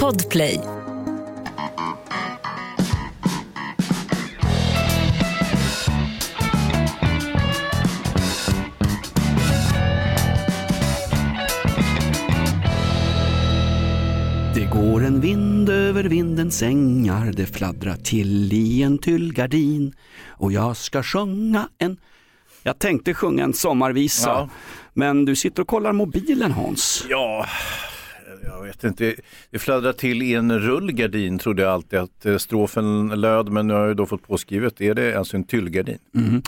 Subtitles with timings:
[0.00, 0.60] Podplay.
[14.54, 19.92] Det går en vind över vindens ängar, det fladdrar till i en tyllgardin
[20.28, 21.96] och jag ska sjunga en...
[22.62, 24.48] Jag tänkte sjunga en sommarvisa, Ja.
[24.94, 27.04] men du sitter och kollar mobilen Hans.
[27.08, 27.46] Ja,
[28.46, 29.14] jag vet inte.
[29.50, 33.74] Det fladdrar till i en rullgardin trodde jag alltid att eh, strofen löd, men nu
[33.74, 34.80] har jag då fått påskrivet.
[34.80, 35.98] Är det alltså en tyllgardin?
[36.12, 36.42] Mhm.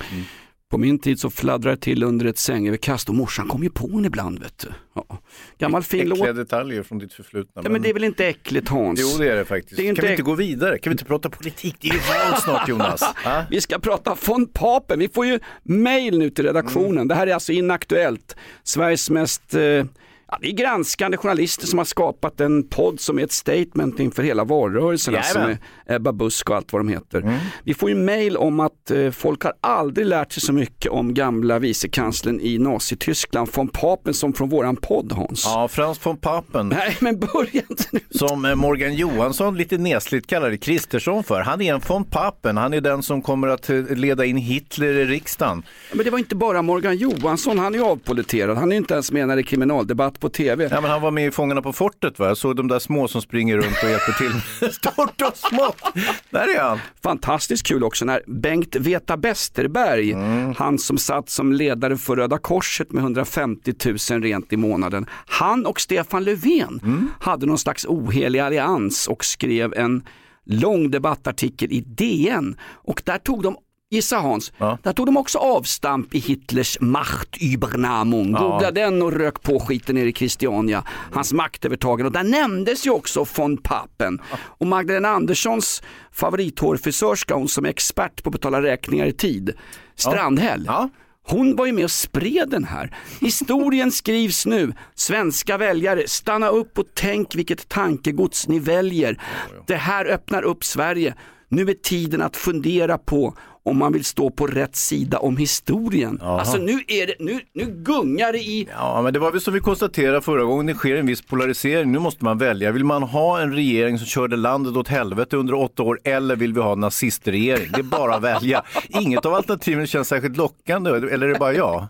[0.71, 3.89] På min tid så fladdrar det till under ett sängöverkast och morsan kom ju på
[3.99, 4.39] en ibland.
[4.39, 4.69] Vet du.
[4.95, 5.19] Ja.
[5.59, 6.19] Gammal fin låt.
[6.19, 7.63] Äckliga detaljer från ditt förflutna.
[7.65, 9.01] Ja, men det är väl inte äckligt Hans?
[9.03, 9.77] Jo, det är det faktiskt.
[9.77, 10.79] Det är Kan vi inte äck- gå vidare?
[10.79, 11.77] Kan vi inte prata politik?
[11.81, 13.01] Det är ju val snart Jonas.
[13.25, 13.45] Va?
[13.51, 14.99] Vi ska prata von Papen.
[14.99, 16.91] Vi får ju mail nu till redaktionen.
[16.97, 17.09] Mm.
[17.09, 18.37] Det här är alltså inaktuellt.
[18.63, 19.85] Sveriges mest eh,
[20.29, 24.23] Ja, det är granskande journalister som har skapat en podd som är ett statement inför
[24.23, 25.15] hela valrörelsen.
[25.17, 25.59] Alltså Jajamän.
[25.87, 27.19] med Ebba Busk och allt vad de heter.
[27.21, 27.39] Mm.
[27.65, 31.15] Vi får ju mail om att eh, folk har aldrig lärt sig så mycket om
[31.15, 35.45] gamla vicekanslern i Nazityskland, von Papen, som från våran podd Hans.
[35.45, 38.01] Ja, Frans von Papen, Nej men börja inte nu.
[38.11, 41.41] som eh, Morgan Johansson lite nesligt kallade Kristersson för.
[41.41, 42.57] Han är en von Papen.
[42.57, 45.63] Han är den som kommer att eh, leda in Hitler i riksdagen.
[45.93, 48.59] Men det var inte bara Morgan Johansson, han är avpoliterad.
[48.59, 50.69] Han är inte ens med när det är kriminaldebatt på tv.
[50.71, 52.27] Ja, men han var med i Fångarna på fortet va?
[52.27, 55.83] Jag såg de där små som springer runt och hjälper till stort och smått.
[56.31, 56.79] Där är han.
[57.03, 60.13] Fantastiskt kul också när Bengt Veta Westerberg,
[60.57, 63.75] han som satt som ledare för Röda Korset med 150
[64.11, 66.81] 000 rent i månaden, han och Stefan Löfven
[67.21, 70.03] hade någon slags ohelig allians och skrev en
[70.47, 73.57] lång debattartikel i DN och där tog de
[73.91, 74.79] Gissa Hans, Ja.
[74.83, 78.33] där tog de också avstamp i Hitlers Machtübernahmung.
[78.33, 82.07] Googla den och rök på skiten ner i Christiania, hans maktövertagande.
[82.07, 84.21] Och där nämndes ju också von Papen.
[84.39, 89.53] Och Magdalena Anderssons favorithårfrisörska, hon som är expert på att betala räkningar i tid,
[89.95, 90.65] Strandhäll.
[90.67, 90.89] Ja.
[91.29, 92.97] Hon var ju med och spred den här.
[93.21, 94.73] Historien skrivs nu.
[94.95, 99.23] Svenska väljare, stanna upp och tänk vilket tankegods ni väljer.
[99.67, 101.15] Det här öppnar upp Sverige.
[101.49, 106.21] Nu är tiden att fundera på om man vill stå på rätt sida om historien.
[106.23, 109.55] Alltså nu, är det, nu, nu gungar det i Ja, men det var väl som
[109.55, 111.93] vi konstaterade förra gången, det sker en viss polarisering.
[111.93, 112.73] Nu måste man välja.
[112.73, 116.53] Vill man ha en regering som körde landet åt helvete under åtta år eller vill
[116.53, 117.71] vi ha en nazistregering?
[117.73, 118.63] Det är bara att välja.
[118.89, 121.87] Inget av alternativen känns särskilt lockande, eller är det bara jag?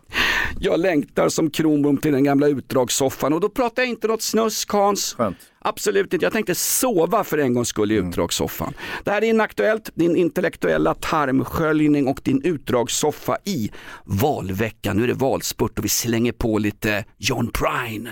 [0.61, 4.73] Jag längtar som Kronblom till den gamla utdragssoffan och då pratar jag inte något snusk
[4.73, 5.15] Hans.
[5.15, 5.37] Skönt.
[5.59, 8.75] Absolut inte, jag tänkte sova för en gångs skull i utdragssoffan.
[9.05, 13.71] Det här är Inaktuellt, din intellektuella tarmsköljning och din utdragssoffa i
[14.05, 14.97] valveckan.
[14.97, 18.11] Nu är det valspurt och vi slänger på lite John Prine.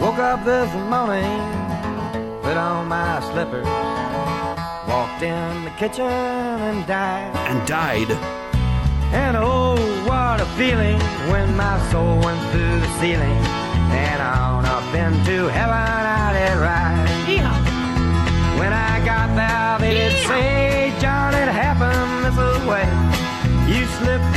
[0.00, 1.40] Woke up this morning,
[2.42, 3.66] put on my slippers,
[4.88, 7.36] walked in the kitchen and died.
[7.48, 8.16] And died.
[9.14, 9.65] And oh,
[10.56, 10.98] feeling
[11.30, 13.38] when my soul went through the ceiling
[13.92, 17.06] and on up into heaven I did ride.
[18.58, 20.55] When I got there, they did say,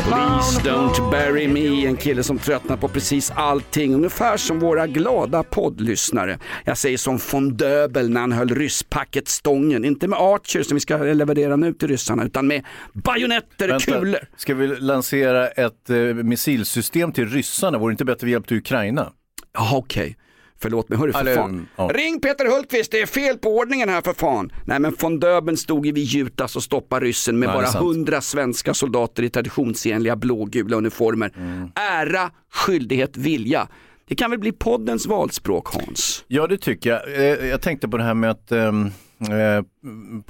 [0.09, 5.43] Please don't bury me, en kille som tröttnar på precis allting, ungefär som våra glada
[5.43, 6.39] poddlyssnare.
[6.65, 10.79] Jag säger som von Döbel när han höll rysspacket stången, inte med Archer som vi
[10.81, 14.19] ska leverera nu till ryssarna, utan med bajonetter, Vänta, kulor.
[14.37, 17.77] ska vi lansera ett eh, missilsystem till ryssarna?
[17.77, 19.11] Vore det inte bättre att vi hjälpte Ukraina?
[19.53, 20.17] Jaha okej,
[20.61, 21.67] förlåt mig, hörru för Eller, fan.
[21.75, 21.87] ja.
[21.93, 24.51] Ring Peter Hultqvist, det är fel på ordningen här för fan.
[24.65, 28.21] Nej men von Döbeln stod ju vid Jutas och stoppade ryssen med är bara hundra
[28.21, 31.31] svenska soldater i traditionsenliga blågula uniformer.
[31.37, 31.71] Mm.
[31.75, 33.67] Ära, skyldighet, vilja.
[34.07, 36.23] Det kan väl bli poddens valspråk Hans?
[36.27, 37.15] Ja, det tycker jag.
[37.15, 38.71] Eh, Jag tänkte på det här med att eh,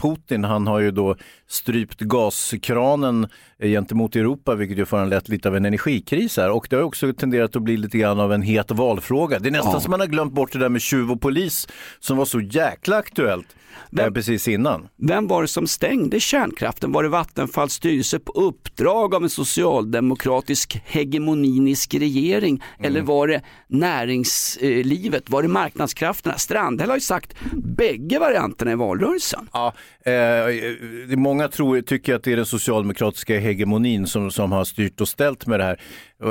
[0.02, 1.16] Putin, han har ju då
[1.48, 3.28] strypt gaskranen
[3.60, 6.50] eh, gentemot Europa, vilket ju föranlett lite av en energikris här.
[6.52, 9.40] Och det har också tenderat att bli lite grann av en het valfråga.
[9.40, 9.80] Det är nästan Ja.
[9.80, 11.68] som man har glömt bort det där med tjuv och polis
[12.00, 14.88] som var så jäkla aktuellt eh, Vem- precis innan.
[14.98, 16.92] Vem var det som stängde kärnkraften?
[16.92, 22.64] Var det Vattenfalls styrelse på uppdrag av en socialdemokratisk hegemoninisk regering?
[22.80, 22.92] Mm.
[22.92, 25.30] Eller var det näringslivet?
[25.30, 26.38] Var det marknadskrafterna?
[26.38, 29.50] Strandhäll har ju sagt bägge varianterna i valrörelsen.
[29.54, 29.74] Ja,
[30.10, 35.08] eh, många tror, tycker att det är den socialdemokratiska hegemonin som, som har styrt och
[35.08, 35.80] ställt med det här.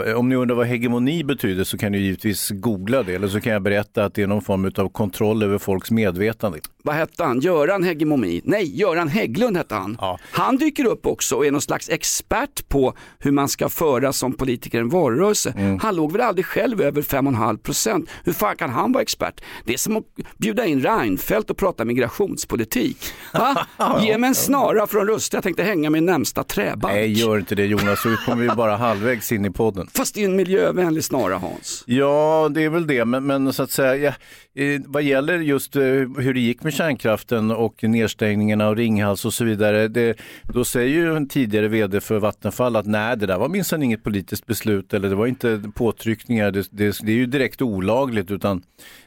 [0.06, 3.40] Eh, Om ni undrar vad hegemoni betyder så kan ni givetvis googla det eller så
[3.40, 6.58] kan jag berätta att det är någon form av kontroll över folks medvetande.
[6.82, 9.96] vad hette han, Göran Hegemoni, nej Göran Hägglund hette han.
[10.00, 10.18] Ja.
[10.32, 14.32] Han dyker upp också och är någon slags expert på hur man ska föra som
[14.32, 15.54] politiker en valrörelse.
[15.58, 15.78] Mm.
[15.78, 18.10] Han låg väl aldrig själv över 5,5 procent.
[18.24, 19.40] Hur fan kan han vara expert?
[19.64, 20.04] Det är som att
[20.36, 22.98] bjuda in Reinfeldt och prata migrationspolitik.
[23.32, 23.66] Va?
[24.02, 26.94] Ge mig en snara från Rusta, jag tänkte hänga min närmsta träbank.
[26.94, 29.88] Nej, gör inte det Jonas, så kommer vi bara halvvägs in i podden.
[29.94, 31.84] Fast det är en miljövänlig snara Hans.
[31.86, 35.76] Ja, det är väl det, men, men så att säga, ja, eh, vad gäller just
[35.76, 40.64] eh, hur det gick med kärnkraften och nedstängningarna av Ringhals och så vidare, det, då
[40.64, 44.46] säger ju en tidigare vd för Vattenfall att nej, det där var minsann inget politiskt
[44.46, 48.62] beslut eller det var inte påtryckningar, det, det, det är ju direkt olagligt, utan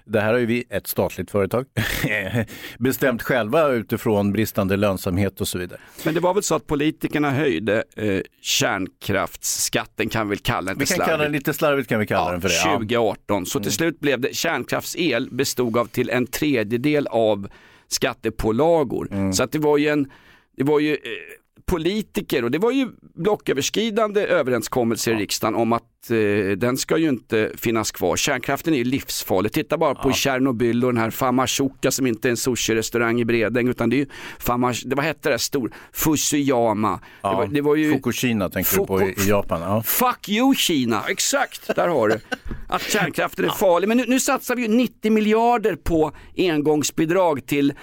[0.05, 1.65] det här har ju vi, ett statligt företag,
[2.79, 5.79] bestämt själva utifrån bristande lönsamhet och så vidare.
[6.05, 10.79] Men det var väl så att politikerna höjde eh, kärnkraftsskatten kan vi väl kalla den
[10.79, 12.55] Vi kan kalla den lite slarvigt kan vi kalla ja, den för det.
[12.55, 12.73] Ja.
[12.73, 13.45] 2018.
[13.45, 17.47] Så till slut blev det kärnkraftsel bestod av till en tredjedel av
[17.87, 19.07] skattepålagor.
[19.11, 19.33] Mm.
[19.33, 20.11] Så att det var ju en,
[20.57, 20.99] det var ju eh,
[21.71, 27.09] politiker och det var ju blocköverskridande överenskommelser i riksdagen om att eh, den ska ju
[27.09, 28.15] inte finnas kvar.
[28.15, 29.51] Kärnkraften är ju livsfarlig.
[29.51, 33.67] Titta bara på Tjernobyl och den här Famashuka som inte är en sushi-restaurang i Bredäng
[33.67, 34.05] utan det är ju
[34.39, 35.73] Famas, det, vad hette det stor?
[35.93, 36.99] Fusuyama.
[37.21, 39.61] Ja, det, var, det var ju Fukushima tänker du på i Japan.
[39.61, 39.83] Ja.
[39.83, 42.19] Fuck you Kina, exakt, där har du.
[42.67, 43.87] Att kärnkraften är farlig.
[43.87, 47.73] Men nu, nu satsar vi ju 90 miljarder på engångsbidrag till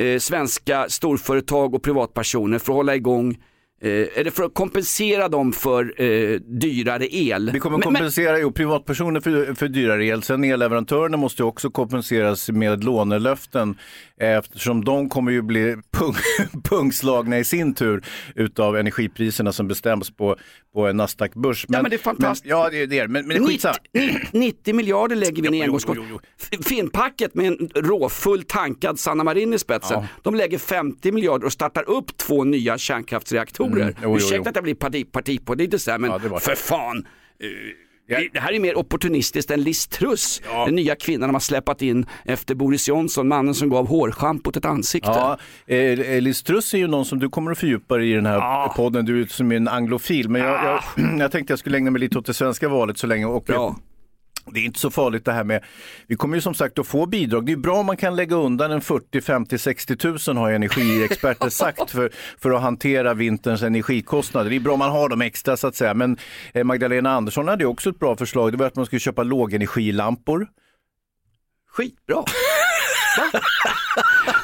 [0.00, 3.38] eh, svenska storföretag och privatpersoner för att hålla igång
[3.82, 7.50] Eh, eller för att kompensera dem för eh, dyrare el.
[7.52, 10.22] Vi kommer Men- men- kompensera jo, privatpersoner för, för dyrare el.
[10.22, 13.78] Sen elleverantörerna måste också kompenseras med lånelöften
[14.20, 16.14] eh, eftersom de kommer ju bli pung,
[16.64, 18.02] pungslagna i sin tur
[18.34, 20.36] utav energipriserna som bestäms på,
[20.74, 21.66] på en Nasdaq-börs.
[21.68, 22.44] Ja, men det är fantastiskt.
[22.44, 23.08] Men, ja, det är det.
[23.08, 23.74] Men, men det är skitsamma.
[23.92, 26.20] 90, 90 miljarder lägger vi jo.
[26.40, 30.06] F- Finnpacket med en råfull tankad Sanna Marin i spetsen, Ja.
[30.22, 33.69] de lägger 50 miljarder och startar upp två nya kärnkraftsreaktorer.
[33.72, 34.48] Mm, jo, jo, Ursäkta jo.
[34.48, 36.96] att jag blir parti, partipolitiskt där, men Ja, det för fan.
[37.42, 37.46] Eh,
[38.06, 38.18] Ja.
[38.32, 42.06] det- här är mer opportunistiskt än Liz Truss, den nya kvinnan de har släpat in
[42.24, 45.08] efter Boris Johnson, mannen som gav hårschampot ett ansikte.
[45.10, 48.26] Ja, eh, Liz Truss är ju någon som du kommer att fördjupa dig i den
[48.26, 49.04] här podden.
[49.04, 50.28] Du är som en anglofil.
[50.28, 50.80] Men jag, jag,
[51.20, 53.26] jag tänkte jag skulle ägna mig lite åt det svenska valet så länge.
[53.26, 53.76] Och, Ja.
[54.54, 55.64] Det är inte så farligt det här med,
[56.06, 57.46] vi kommer ju som sagt att få bidrag.
[57.46, 61.48] Det är bra om man kan lägga undan en 40, 50, 60 tusen har energiexperter
[61.48, 64.50] sagt för, för att hantera vinterns energikostnader.
[64.50, 65.94] Det är bra om man har dem extra så att säga.
[65.94, 66.16] Men
[66.54, 68.52] eh, Magdalena Andersson hade ju också ett bra förslag.
[68.52, 70.46] Det var att man skulle köpa lågenergilampor.
[71.72, 72.16] Skitbra.
[72.16, 72.24] Va?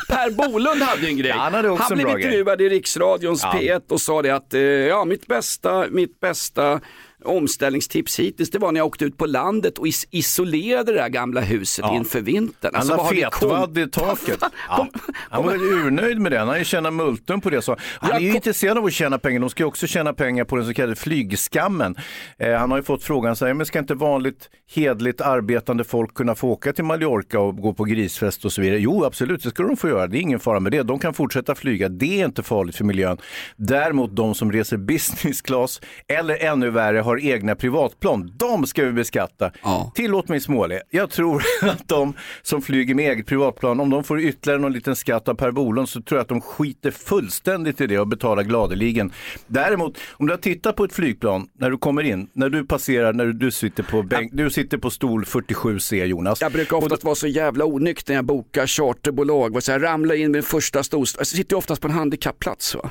[0.08, 1.28] Per Bolund hade ju en grej.
[1.30, 2.16] Ja, han hade också en blev grej.
[2.24, 3.52] intervjuad i Riksradions Ja.
[3.58, 6.80] P1 och sa det att eh, ja, mitt bästa, mitt bästa
[7.24, 11.08] omställningstips hittills det var när jag åkte ut på landet och is- isolerade det där
[11.08, 11.96] gamla huset Ja.
[11.96, 12.70] inför vintern.
[12.74, 14.38] Han Alltså, det kom- fetvadd i taket.
[14.68, 14.88] Ja.
[15.30, 16.38] Han var urnöjd med det.
[16.38, 17.62] Han har ju tjänat multum på det.
[17.62, 19.40] Så han är ju kom- intresserad av att tjäna pengar.
[19.40, 21.96] De ska ju också tjäna pengar på den så kallade flygskammen.
[22.38, 26.14] Eh, han har ju fått frågan, så här, men ska inte vanligt hedligt arbetande folk
[26.14, 28.78] kunna få åka till Mallorca och gå på grisfest och så vidare?
[28.78, 30.06] Jo, absolut, det ska de få göra.
[30.06, 30.82] Det är ingen fara med det.
[30.82, 31.88] De kan fortsätta flyga.
[31.88, 33.18] Det är inte farligt för miljön.
[33.56, 38.92] Däremot de som reser business class eller ännu värre har egna privatplan, de ska vi
[38.92, 39.50] beskatta.
[39.62, 39.92] Ja.
[39.94, 40.82] Tillåt mig småle.
[40.90, 44.96] Jag tror att de som flyger med eget privatplan, om de får ytterligare någon liten
[44.96, 48.42] skatt av Per Bolund så tror jag att de skiter fullständigt i det och betalar
[48.42, 49.12] gladeligen.
[49.46, 53.12] Däremot, om du har tittat på ett flygplan när du kommer in, när du passerar,
[53.12, 56.40] när du sitter på, bänk, du sitter på stol 47C Jonas.
[56.40, 59.62] Jag brukar oftast vara så jävla onykter när jag bokar charterbolag.
[59.62, 61.08] Säger, jag ramlar in med första stor...
[61.18, 62.90] Jag sitter oftast på en handikappplats va?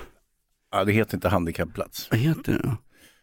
[0.72, 2.08] Ja, det heter inte handikappplats.
[2.12, 2.78] Vad heter det då?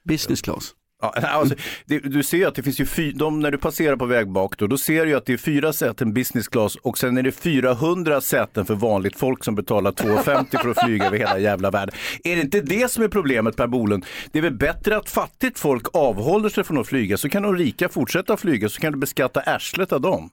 [0.04, 0.74] Business class.
[1.02, 1.54] Ja, alltså,
[1.86, 4.58] det, du ser att det finns ju fy, de, när du passerar på väg bak
[4.58, 7.32] då, då ser du att det är fyra säten business class och sen är det
[7.32, 11.94] 400 säten för vanligt folk som betalar 2,50 för att flyga över hela jävla världen.
[12.24, 14.06] Är det inte det som är problemet Per Bolund?
[14.32, 17.56] Det är väl bättre att fattigt folk avhåller sig från att flyga så kan de
[17.56, 20.30] rika fortsätta flyga så kan du beskatta arslet av dem.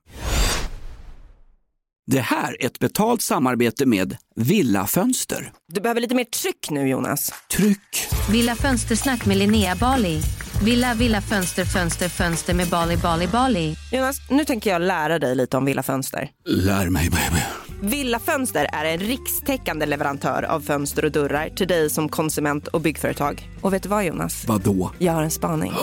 [2.11, 5.51] Det här är ett betalt samarbete med Villa Fönster.
[5.73, 7.31] Du behöver lite mer tryck nu Jonas.
[7.51, 8.07] Tryck!
[8.31, 10.21] Villa Fönstersnack med Linnea Bali.
[10.63, 13.75] Villa, villa, fönster, fönster, fönster med Bali, Bali, Bali.
[13.91, 16.29] Jonas, nu tänker jag lära dig lite om Villa Fönster.
[16.45, 17.41] Lär mig baby.
[17.81, 22.81] Villa Fönster är en rikstäckande leverantör av fönster och dörrar till dig som konsument och
[22.81, 23.49] byggföretag.
[23.61, 24.45] Och vet du vad Jonas?
[24.47, 24.91] Vadå?
[24.97, 25.73] Jag har en spaning.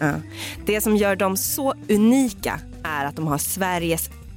[0.00, 0.12] Ja.
[0.66, 4.10] Det som gör dem så unika är att de har Sveriges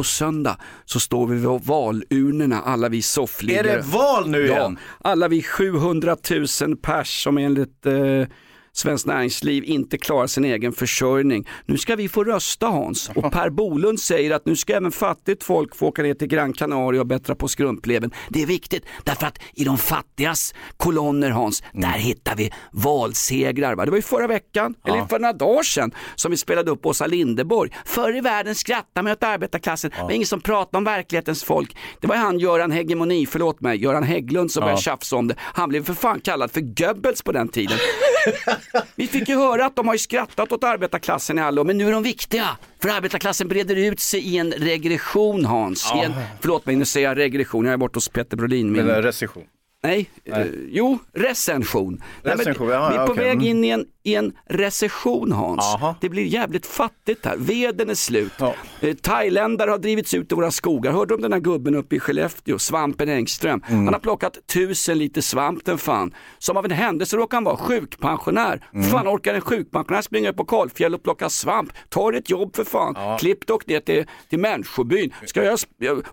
[0.00, 3.66] På söndag så står vi vid valurnorna, alla vi Är soffliggare.
[3.76, 4.78] det val nu Ja, igen?
[5.00, 6.16] alla vi 700
[6.62, 8.26] 000 pers som enligt eh,
[8.72, 11.48] Svenskt Näringsliv inte klarar sin egen försörjning.
[11.66, 15.44] Nu ska vi få rösta Hans och Per Bolund säger att nu ska även fattigt
[15.44, 18.10] folk få åka ner till Gran Canaria och bättra på skrumpleven.
[18.28, 21.90] Det är viktigt därför att i de fattigas kolonner Hans, Mm.
[21.90, 23.74] där hittar vi valsegrar.
[23.74, 23.84] Va?
[23.84, 27.06] Det var ju förra veckan, eller för några dagar sedan, som vi spelade upp Åsa
[27.06, 27.70] Linderborg.
[27.84, 31.76] Förr i världen skrattade man åt arbetarklassen, men ingen som pratade om verklighetens folk.
[32.00, 35.34] Det var han Göran Hegemoni, förlåt mig, Göran Hägglund som började tjafsa om det.
[35.38, 37.78] Han blev för fan kallad för Goebbels på den tiden.
[38.94, 41.88] Vi fick ju höra att de har ju skrattat åt arbetarklassen i alla men nu
[41.88, 42.46] är de viktiga.
[42.82, 45.92] För arbetarklassen breder ut sig i en regression Hans.
[45.96, 48.72] I en, förlåt mig, nu säger jag regression, jag är borta hos Peter Brolin.
[48.72, 49.42] Min, Eller recession.
[49.82, 51.92] nej, eh, jo, recension.
[51.92, 53.24] Nej, men Recension, vi ja, är på okej.
[53.24, 53.46] väg Mm.
[53.46, 55.74] in i en, i en recession Hans.
[55.74, 55.94] Aha.
[56.00, 58.32] Det blir jävligt fattigt här, veden är slut.
[58.38, 58.54] Ja.
[58.80, 60.92] Eh, Thailändare har drivits ut i våra skogar.
[60.92, 63.62] Hörde du om den här gubben uppe i Skellefteå, Svampen Engström?
[63.68, 63.84] Mm.
[63.84, 66.14] Han har plockat tusen liter svamp den fan.
[66.38, 68.64] Som av en händelse råkar han vara sjukpensionär.
[68.74, 68.86] Mm.
[68.90, 71.72] Fan orkar en sjukpensionär springa upp på Kalfjäll och plocka svamp?
[71.88, 73.18] Ta ett jobb för fan.
[73.18, 75.12] Klipp dock ner till, till människobyn.
[75.26, 75.58] Ska jag,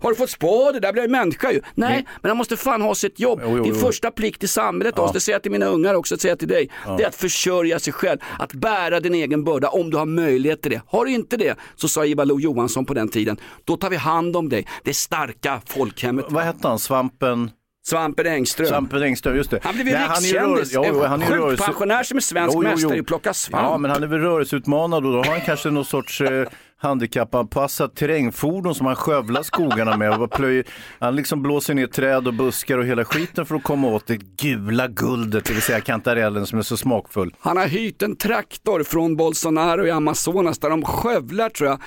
[0.01, 0.71] har du fått spå?
[0.71, 1.61] Där blir jag människa ju.
[1.75, 3.39] Nej, men han måste fan ha sitt jobb.
[3.43, 3.79] Jo, jo, Din jo.
[3.79, 5.11] första plikt i samhället, ja.
[5.13, 6.69] det säger jag till mina ungar också, det säger jag till dig.
[6.97, 10.61] Det är att försörja sig själv, att bära din egen börda om du har möjlighet
[10.61, 10.81] till det.
[10.87, 13.95] Har du inte det, så sa Ivar Lo Johansson på den tiden, då tar vi
[13.95, 14.67] hand om dig.
[14.83, 16.25] Det starka folkhemmet.
[16.29, 16.79] Vad hette han?
[16.79, 17.51] Svampen?
[17.89, 18.67] Svampen Engström.
[18.67, 19.59] Svampen Engström, just det.
[19.63, 20.71] Han blev ju han är rikskändis.
[20.73, 22.75] jo, han är ju rörelse- sjukpensionär som är svensk Jo, jo, jo.
[22.75, 23.63] mästare i att plocka svamp.
[23.63, 26.47] Ja, men han är väl rörelseutmanad och då har han kanske någon sorts eh,
[26.79, 30.21] handikappanpassat terrängfordon som han skövlar skogarna med.
[30.21, 30.63] Och plöjer,
[30.99, 34.17] han liksom blåser ner träd och buskar och hela skiten för att komma åt det
[34.41, 37.33] gula guldet, det vill säga kantarellen som är så smakfull.
[37.39, 41.79] Han har hyrt en traktor från Bolsonaro i Amazonas där de skövlar tror jag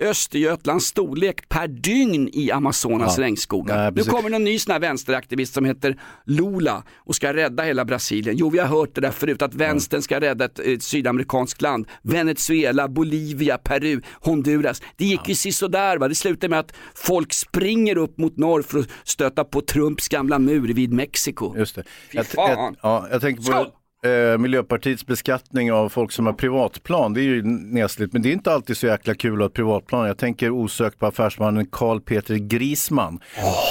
[0.00, 3.24] Östergötlands storlek per dygn i Amazonas Ja.
[3.24, 3.76] regnskogar.
[3.76, 7.84] Nej, nu kommer en ny sån här vänsteraktivist som heter Lula och ska rädda hela
[7.84, 8.36] Brasilien.
[8.36, 11.86] Jo, vi har hört det där förut att vänstern ska rädda ett, ett sydamerikanskt land.
[12.02, 14.82] Venezuela, Bolivia, Peru, Honduras.
[14.96, 16.08] Det gick ju sisådär va.
[16.08, 20.38] Det slutade med att folk springer upp mot norr för att stöta på Trumps gamla
[20.38, 21.56] mur vid Mexiko.
[21.58, 21.82] Just det.
[21.82, 22.50] Fy Jag, fan.
[22.50, 23.66] jag, ja, jag tänker på Skål!
[24.04, 27.14] Eh, Miljöpartiets beskattning av folk som har privatplan.
[27.14, 29.54] Det är ju nesligt, men det är inte alltid så jäkla kul att ha ett
[29.54, 30.06] privatplan.
[30.06, 33.20] Jag tänker osökt på affärsmannen Carl Peter Grisman.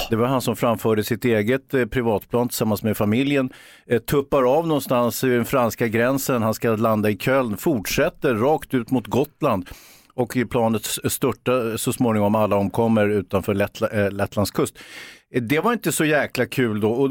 [0.09, 3.49] Det var han som framförde sitt eget eh, privatplan tillsammans med familjen.
[3.87, 8.73] Eh, tuppar av någonstans vid den franska gränsen, han ska landa i Köln, fortsätter rakt
[8.73, 9.69] ut mot Gotland.
[10.15, 14.77] Och i planet störtar så småningom alla omkommer utanför Lettla, eh, Lettlands kust.
[15.33, 16.91] Eh, Det var inte så jäkla kul då.
[16.91, 17.09] Och,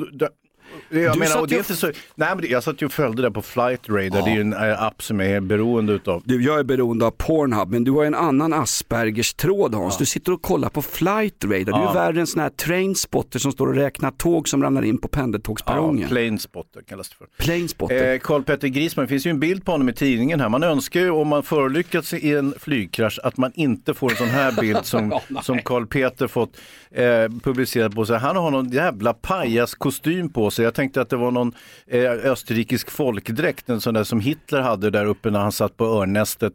[0.91, 3.23] jag Du menar, och det är inte så, nej, men jag satt ju och följde
[3.23, 6.23] det på Flight Radar, det är ju en eh, app som jag är beroende utav.
[6.25, 9.99] Du, jag är beroende av Pornhub, men du har en annan Aspergers tråd Hans.
[9.99, 11.59] Du sitter och kollar på Flight Radar.
[11.65, 11.93] Du är Ja.
[11.93, 15.17] värre än sån här trainspotter som står och räknar tåg som ramlar in på Ja,
[15.19, 16.09] pendeltågsperrongen.
[16.09, 17.27] Planespotter kallas det för.
[17.39, 18.13] Planespotter.
[18.13, 20.49] Eh, Carl Petter Grisman, det finns ju en bild på honom i tidningen här.
[20.49, 24.29] Man önskar ju om man förolyckats i en flygkrasch att man inte får en sån
[24.29, 26.57] här bild som, som Carl Peter fått
[26.91, 27.05] eh,
[27.43, 28.19] publicerad på sig.
[28.19, 31.53] Han har någon jävla pajaskostym på sig Så jag tänkte att det var någon
[31.87, 35.85] eh, österrikisk folkdräkt, en sån där som Hitler hade där uppe när han satt på
[35.85, 36.53] örnästet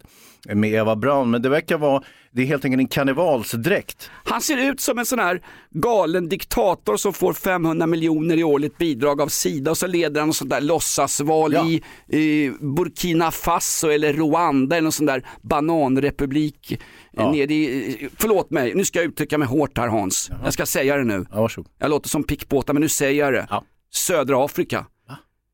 [0.53, 1.29] med Eva Braun.
[1.31, 4.09] Men det verkar vara, det är helt enkelt en karnevalsdräkt.
[4.25, 8.77] Han ser ut som en sån här galen diktator som får 500 miljoner i årligt
[8.77, 11.67] bidrag av Sida och så leder han något sånt där låtsasval Ja.
[11.67, 11.81] i,
[12.17, 16.71] i Burkina Faso eller Rwanda eller någon sån där bananrepublik.
[16.71, 16.77] eh,
[17.11, 17.31] Ja.
[17.31, 20.31] Nere i, förlåt mig, nu ska jag uttrycka mig hårt här Hans.
[20.43, 21.25] Jag ska säga det nu.
[21.31, 21.71] Ja, varsågod.
[21.79, 23.47] Jag låter som pickpåtar men nu säger jag det.
[23.49, 23.63] Ja.
[23.97, 24.85] Södra Afrika.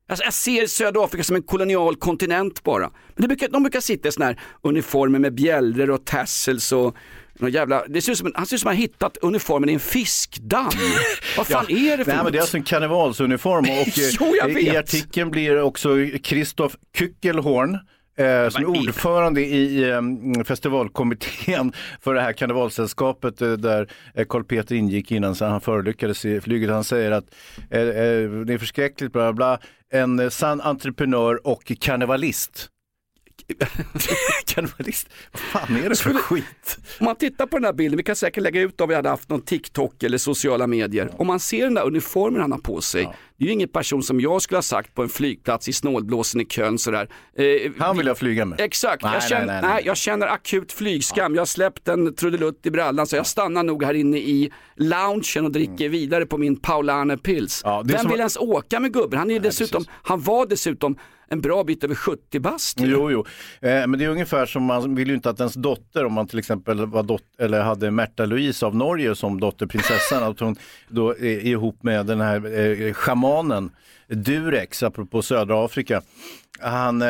[0.08, 2.90] Alltså, jag ser södra Afrika som en kolonial kontinent bara.
[3.16, 6.96] Men brukar, de brukar sitta i såna här uniformer med bjällror och tassels och
[7.38, 9.72] någon jävla, det ser ut som han ser ut som att han hittat uniformen i
[9.72, 10.70] en fiskdamm.
[11.36, 12.32] Vad fan är det för Nej, men något?
[12.32, 15.88] det är alltså en karnevalsuniform och eh, Jo, i artikeln blir också
[16.22, 17.78] Christoph Kyckelhorn
[18.16, 20.00] Eh, som är ordförande i eh,
[20.44, 26.24] festivalkommittén för det här karnevalsällskapet eh, där eh, Carl Peter ingick innan så han förolyckades
[26.24, 26.70] i flyget.
[26.70, 27.34] Han säger att
[27.70, 29.68] eh, eh, det är förskräckligt, bla bla bla.
[30.00, 32.70] En eh, sann entreprenör och karnevalist.
[34.46, 35.08] karnevalist?
[35.32, 36.78] Vad fan är det för skit?
[37.00, 39.08] Om man tittar på den här bilden, vi kan säkert lägga ut om vi hade
[39.08, 41.10] haft någon TikTok eller sociala medier.
[41.16, 43.08] Om man ser den där uniformen han har på sig,
[43.44, 46.40] det är ju ingen person som jag skulle ha sagt på en flygplats i snålblåsen
[46.40, 47.08] i Köln sådär.
[47.36, 47.44] Eh,
[47.78, 48.60] Han vill jag flyga med.
[48.60, 49.82] Exakt, Nej, jag, känner, nej, nej, nej.
[49.86, 51.34] jag känner akut flygskam.
[51.34, 55.44] Jag har släppt en trudelutt i brallan så jag stannar nog här inne i loungen
[55.44, 57.60] och dricker vidare på min Paulane Pils.
[57.64, 59.18] Ja, Vem som- vill ens åka med gubben?
[59.18, 60.96] Han, är dessutom, han var dessutom
[61.28, 62.78] en bra bit över 70 bast.
[62.80, 63.24] Jo, jo.
[63.60, 66.26] Eh, men det är ungefär som man vill ju inte att ens dotter, om man
[66.26, 70.56] till exempel var dot- eller hade Märta Louise av Norge som dotterprinsessan, att hon
[70.88, 72.58] då är ihop med den här
[72.88, 73.33] eh, schamanen
[74.08, 76.02] Durex, apropå södra Afrika.
[76.60, 77.08] Han, eh,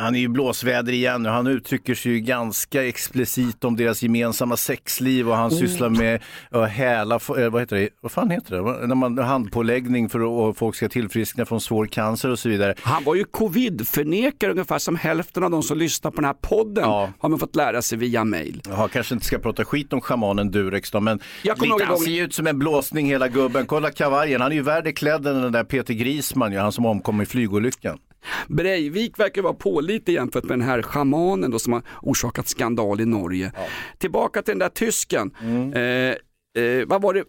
[0.00, 4.56] han är ju blåsväder igen och han uttrycker sig ju ganska explicit om deras gemensamma
[4.56, 8.86] sexliv och han sysslar med att häla, eh, vad heter det, vad fan heter det,
[8.86, 12.74] när man handpåläggning för att folk ska tillfriskna från svår cancer och så vidare.
[12.82, 16.84] Han var ju covid-förnekare ungefär som hälften av de som lyssnar på den här podden
[16.84, 17.10] Ja.
[17.18, 18.62] har man fått lära sig via mail.
[18.68, 21.98] Ja, kanske inte ska prata skit om schamanen Durex då, men lite, en han gång-
[22.04, 23.66] ser ju ut som en blåsning hela gubben.
[23.66, 26.86] Kolla kavajen, han är ju värre klädd än den där Peter Grisman, ju, han som
[26.86, 27.98] omkom i flygolyckan.
[28.48, 33.06] Breivik verkar vara pålitlig jämfört med den här schamanen då som har orsakat skandal i
[33.06, 33.52] Norge.
[33.98, 35.30] Tillbaka till den där tysken.
[35.74, 37.24] Eh, eh, vad var det?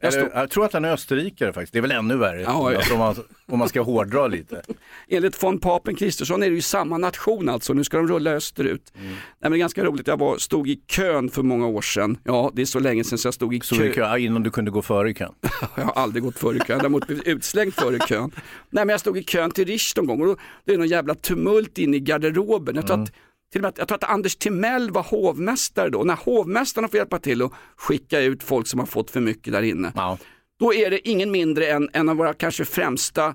[0.00, 2.40] Jag Eller, stod, jag tror att han är österrikare faktiskt, det är väl ännu värre.
[2.42, 2.76] Ja, ja.
[2.78, 3.14] Alltså, om, man,
[3.46, 4.62] om man ska hårdra lite.
[5.08, 8.92] enligt von Papen Kristersson är det ju samma nation alltså, nu ska de rulla österut.
[8.96, 9.08] Mm.
[9.10, 12.18] Nej, men det är ganska roligt, jag var, stod i kön för många år sedan.
[12.24, 14.18] Ja, det är så länge sedan så jag stod i Så kö.
[14.18, 15.32] innan du kunde gå före i kön.
[15.76, 18.30] Jag har aldrig gått före kön, däremot blivit utslängd före kön.
[18.70, 20.88] Nej men jag stod i kön till Rish någon gång och då, det är någon
[20.88, 22.74] jävla tumult inne i garderoben.
[22.76, 23.04] Jag tror, Mm.
[23.04, 23.12] att,
[23.52, 26.04] till och med att, jag tror att Anders Timell var hovmästare då.
[26.04, 29.62] När hovmästarna får hjälpa till och skicka ut folk som har fått för mycket där
[29.62, 29.92] inne.
[29.94, 30.18] Ja.
[30.60, 33.34] Då är det ingen mindre än en av våra kanske främsta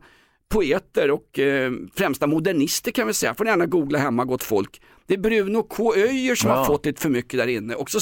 [0.49, 3.33] poeter och eh, främsta modernister kan vi säga.
[3.35, 4.81] Får ni gärna googla hemma gott folk.
[5.07, 5.95] Det är Bruno K.
[5.95, 6.55] Öijer som Ja.
[6.55, 7.75] har fått lite för mycket där inne.
[7.75, 7.99] Och så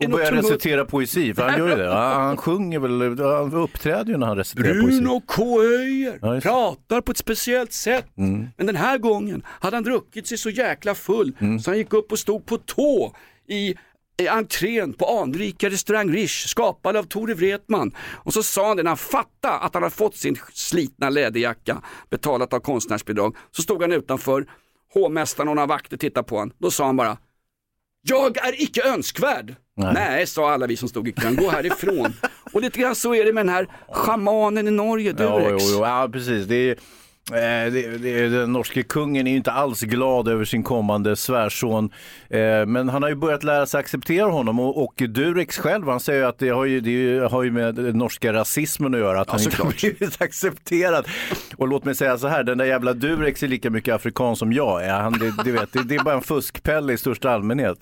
[0.00, 1.94] Och börjar recitera poesi, för han gör ju det.
[1.94, 5.00] Han sjunger väl, han uppträder ju när han reciterar poesi.
[5.00, 5.62] Bruno K.
[5.62, 8.06] Öijer Ja, pratar på ett speciellt sätt.
[8.14, 12.12] Men den här gången hade han druckit sig så jäkla full så han gick upp
[12.12, 13.16] och stod på tå
[13.48, 13.74] i
[14.16, 17.94] i entrén på anrika restaurang Rish, skapad av Tore Wretman.
[17.98, 21.82] Och så sa han det när han fattade att han hade fått sin slitna läderjacka
[22.10, 23.36] betalat av konstnärsbidrag.
[23.50, 24.46] Så stod han utanför,
[24.94, 26.54] hovmästaren och några vakter tittade på honom.
[26.58, 27.16] Då sa han bara
[28.02, 29.54] jag är icke önskvärd.
[29.76, 30.26] Nej.
[30.26, 32.12] sa alla vi som stod i kön, gå härifrån.
[32.52, 35.64] och lite grann så är det med den här schamanen i Norge, Ja, Durex.
[35.64, 36.46] jo, jo, ja precis.
[36.46, 36.76] Det är,
[37.66, 41.90] eh, det, det, den norske kungen är inte alls glad över sin kommande svärson.
[42.28, 46.00] Eh, men han har ju börjat lära sig acceptera honom och, och Durex själv, han
[46.00, 49.40] säger att det har ju, det har ju med norska rasismen att göra, att han
[49.40, 51.06] inte har blivit accepterad.
[51.56, 54.52] Och låt mig säga så här, den där jävla Durex är lika mycket afrikan som
[54.52, 55.00] jag är.
[55.00, 57.78] Han, det, det, vet, det, det är bara en fuskpelle i största allmänhet.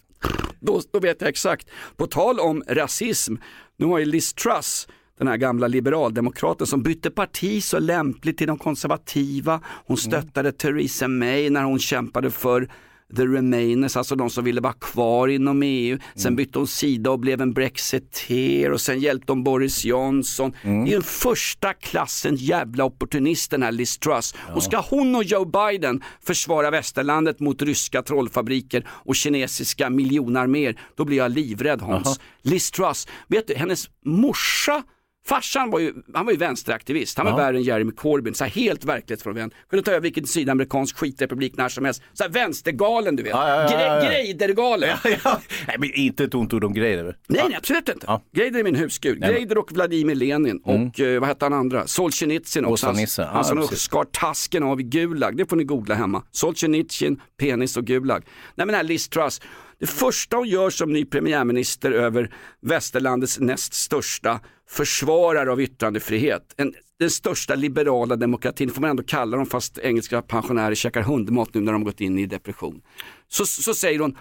[0.62, 1.70] Då, då vet jag exakt.
[1.96, 3.34] På tal om rasism,
[3.76, 8.46] nu har ju Liz Truss, den här gamla liberaldemokraten som bytte parti så lämpligt till
[8.46, 9.60] de konservativa.
[9.66, 12.68] Hon stöttade Theresa May när hon kämpade för
[13.16, 15.98] the remainers, alltså de som ville vara kvar inom EU.
[16.14, 20.52] Sen bytte hon sida och blev en brexiteer och sen hjälpte hon Boris Johnson.
[20.62, 24.34] Det är en första klassens jävla opportunist den här Liz Truss.
[24.54, 31.04] Och ska hon och Joe Biden försvara västerlandet mot ryska trollfabriker och kinesiska miljonarméer, då
[31.04, 32.20] blir jag livrädd Hans.
[32.42, 34.82] Liz Truss, vet du, hennes morsa
[35.26, 37.36] Farsan var ju, han var ju vänsteraktivist, han var Ja.
[37.36, 39.54] värre än Jeremy Corbyn, så här helt verklighetsfrånvänd.
[39.70, 42.02] Kunde ta över vilken sydamerikansk skitrepublik när som helst.
[42.12, 44.02] Så här vänstergalen du vet, Ja, ja, ja, ja, ja.
[44.02, 44.96] Gre- Greidergalen.
[45.04, 47.04] Nej, men inte ett ont ord om väl?
[47.04, 48.06] Nej, nej absolut inte.
[48.08, 48.22] Ja.
[48.32, 49.20] Greider är min husgud.
[49.20, 51.86] Greider och Vladimir Lenin och eh, vad hette han andra?
[51.86, 52.86] Solzhenitsyn också.
[52.86, 52.96] Han.
[53.18, 55.36] Ja, han som skar tasken av i Gulag.
[55.36, 56.22] Det får ni googla hemma.
[56.30, 58.22] Solzhenitsyn, penis och Gulag.
[58.26, 59.40] Nej men den här Liz Truss.
[59.82, 66.54] Det första hon gör som ny premiärminister över västerlandets näst största försvarare av yttrandefrihet.
[66.56, 71.54] En, den största liberala demokratin får man ändå kalla dem fast engelska pensionärer käkar hundmat
[71.54, 72.82] nu när de gått in i depression.
[73.28, 74.18] Så, så säger hon,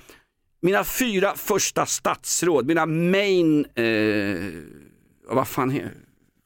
[0.61, 3.85] mina fyra första statsråd, mina main, eh,
[5.29, 5.89] vad fan he,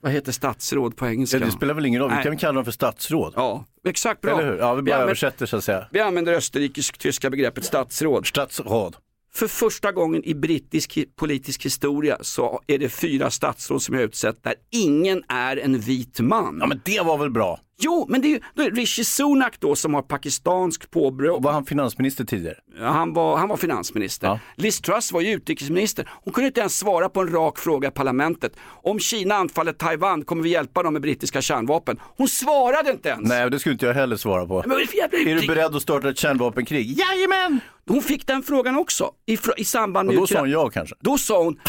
[0.01, 1.38] vad heter statsråd på engelska?
[1.38, 3.34] Ja, det spelar väl ingen roll, vi kan väl kalla dem för statsråd?
[3.36, 4.39] Ja, exakt bra.
[4.39, 4.58] Eller hur?
[4.58, 5.88] Ja, vi bara använder, översätter så att säga.
[5.91, 8.28] vi använder österrikisk-tyska begreppet statsråd.
[8.28, 8.95] Statsråd.
[9.36, 14.43] För första gången i brittisk politisk historia så är det fyra statsråd som är utsett
[14.43, 16.58] där ingen är en vit man.
[16.60, 17.60] Ja men det var väl bra.
[17.78, 21.39] Jo, men det är ju Rishi Sunak då som har pakistansk påbrå.
[21.39, 22.56] Var han finansminister tidigare?
[22.80, 24.28] Ja, Han var, han var finansminister.
[24.28, 24.39] Ja.
[24.56, 26.10] Liz Truss var ju utrikesminister.
[26.24, 28.54] Hon kunde inte ens svara på en rak fråga i parlamentet.
[28.65, 32.00] Om Kina anfaller Taiwan kommer vi hjälpa dem med brittiska kärnvapen.
[32.17, 33.30] Hon svarade inte ens.
[33.30, 34.63] Nej, det skulle inte jag heller svara på.
[34.67, 37.00] Men jävla Är du beredd att starta ett kärnvapenkrig?
[37.00, 37.60] Jajamän!
[37.89, 40.69] Hon fick den frågan också i, i samband Och med då sa Ukra- hon ja
[40.69, 40.95] kanske.
[41.00, 41.60] Då sa hon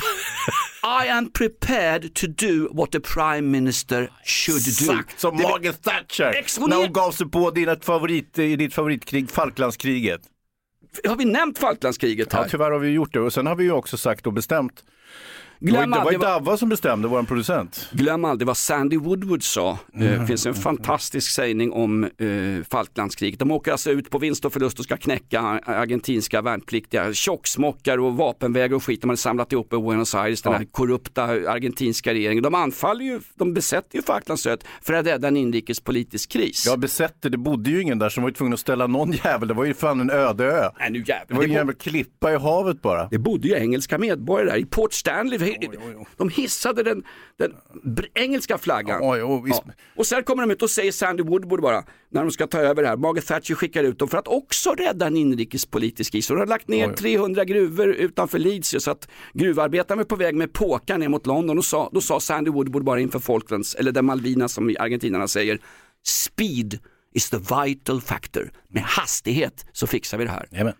[1.05, 4.93] I am prepared to do what a prime minister should do.
[4.93, 9.31] Exakt som Margaret Thatcher Exponera- när hon gav sig på dina favorit, i ditt favoritkrig,
[9.31, 10.21] Falklandskriget.
[11.09, 12.43] Har vi nämnt Falklandskriget här?
[12.43, 14.85] Ja, tyvärr har vi gjort det och sen har vi ju också sagt och bestämt.
[15.59, 17.89] Det var, Glöm det var vad, Davva som bestämde, vår producent.
[17.93, 19.79] glöm aldrig vad Sandy Woodward sa.
[19.95, 20.21] Mm.
[20.21, 22.11] Det finns en fantastisk sägning om eh,
[22.71, 23.39] Falklandskriget.
[23.41, 27.13] De åker alltså ut på vinst och förlust och ska knäcka argentinska värnpliktiga.
[27.13, 30.59] Tjocksmockar och vapenvägar och skit de hade samlat ihop i Buenos Aires, den Ja.
[30.59, 32.43] här korrupta argentinska regeringen.
[32.43, 36.69] De anfaller ju, de besätter ju Falklandsöet för att rädda en inrikespolitisk kris.
[36.69, 39.13] Har besett det, det bodde ju ingen där som var ju tvungen att ställa någon
[39.13, 39.49] jävel.
[39.49, 40.69] Det var ju fan en öde ö.
[40.79, 41.37] Nej, nu Det jävlar.
[41.37, 43.09] var ju Det en jävla klippa i havet bara.
[43.11, 45.39] Det bodde ju engelska medborgare där i Port Stanley.
[46.17, 47.05] De hissade den,
[47.37, 47.53] den
[48.15, 49.03] engelska flaggan.
[49.97, 52.83] Och sen kommer de ut och säger Sandy Woodward bara, när de ska ta över
[52.83, 56.31] det här, Margaret Thatcher skickar ut dem för att också rädda en inrikespolitisk kris.
[56.31, 56.97] Och de har lagt ner Oj.
[56.97, 61.59] 300 gruvor utanför Leeds så att gruvarbetarna var på väg med påkar ner mot London
[61.59, 65.59] och sa, då sa Sandy Woodward bara inför Falklands, eller den Malvinas som argentinarna säger,
[66.07, 66.79] speed
[67.15, 68.51] is the vital factor.
[68.69, 70.49] Med hastighet så fixar vi det här.
[70.51, 70.75] Jajamän.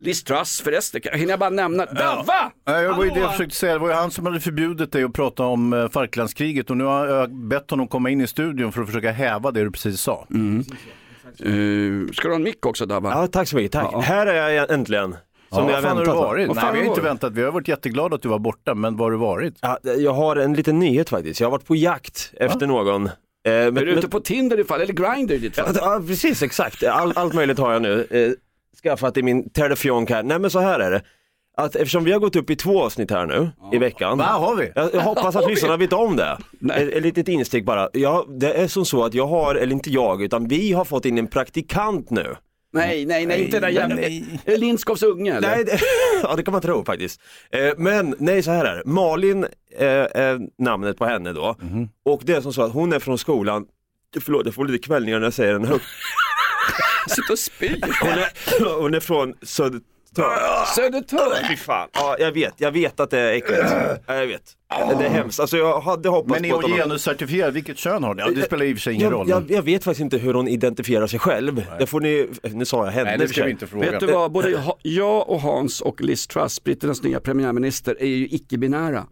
[0.00, 2.52] Liz Truss förresten, hinner jag bara nämna, Dava!
[2.66, 4.92] Nej, det var ju det jag försökte säga, det var ju han som hade förbjudit
[4.92, 8.26] dig att prata om eh, Falklandskriget och nu har jag bett honom komma in i
[8.26, 10.26] studion för att försöka häva det du precis sa.
[11.44, 13.10] Uh, ska du ha en mick också Dabba?
[13.10, 13.72] Ja, tack så mycket.
[13.72, 13.88] Tack.
[13.92, 14.00] Ja.
[14.00, 15.12] Här är jag äntligen.
[15.12, 16.46] Som Ja, ni har fan har du väntat varit?
[16.46, 18.96] Nej, fan vi har inte väntat, vi har varit jätteglada att du var borta, men
[18.96, 19.54] var har du varit?
[19.60, 21.40] Ja, jag har en liten nyhet faktiskt.
[21.40, 23.06] Jag har varit på jakt efter någon.
[23.06, 23.12] Eh,
[23.44, 25.72] men, Är du ute på Tinder i fall, eller Grindr i ditt fall?
[25.74, 26.84] Ja, ja, precis, exakt.
[26.84, 28.06] All, allt möjligt har jag nu.
[28.84, 30.22] Eh, skaffat i min telefon här.
[30.22, 31.02] Nej men så här är det.
[31.56, 34.18] Att eftersom vi har gått upp i två avsnitt här nu i veckan.
[34.18, 34.72] Va, har vi?
[34.74, 36.38] Jag, jag hoppas att lyssnarna vet om det.
[36.74, 37.88] Ett, ett litet instick bara.
[37.92, 41.04] Ja, det är som så att jag har, eller inte jag, utan vi har fått
[41.04, 42.36] in en praktikant nu.
[42.72, 44.02] Nej, nej, nej, inte den där jävla...
[44.02, 45.48] Är det Lindskows unge eller?
[45.48, 45.80] Nej, det,
[46.22, 47.20] ja det kan man tro faktiskt.
[47.50, 48.82] Eh, men nej så här är det.
[48.84, 49.44] Malin
[49.78, 51.56] eh, är namnet på henne då.
[51.60, 51.88] Mhm.
[52.04, 53.66] Och det är som så att hon är från skolan,
[54.20, 55.84] förlåt jag får lite kvällningar när jag säger den högt.
[57.06, 57.80] Sitter och spyr.
[58.00, 60.66] Hon är, hon är från Södertörn.
[60.74, 61.46] Södertörn.
[61.48, 61.88] Fy fan.
[61.92, 63.64] Ja, jag vet, jag vet att det är äckligt.
[64.06, 64.42] Ja, jag vet.
[64.68, 65.40] Det är hemskt.
[65.40, 67.54] Alltså jag hade hoppats Men är hon genuscertifierad?
[67.54, 68.22] Vilket kön har ni?
[68.22, 69.28] Ja, det spelar i och för sig ingen roll.
[69.28, 71.64] jag, men- jag, jag vet faktiskt inte hur hon identifierar sig själv.
[71.78, 73.10] Det får ni, nu sa jag henne.
[73.10, 73.90] Nej, det ska vi inte fråga.
[73.90, 78.28] Vet du vad, både jag och Hans och Liz Truss, britternas nya premiärminister, är ju
[78.28, 79.06] icke-binära.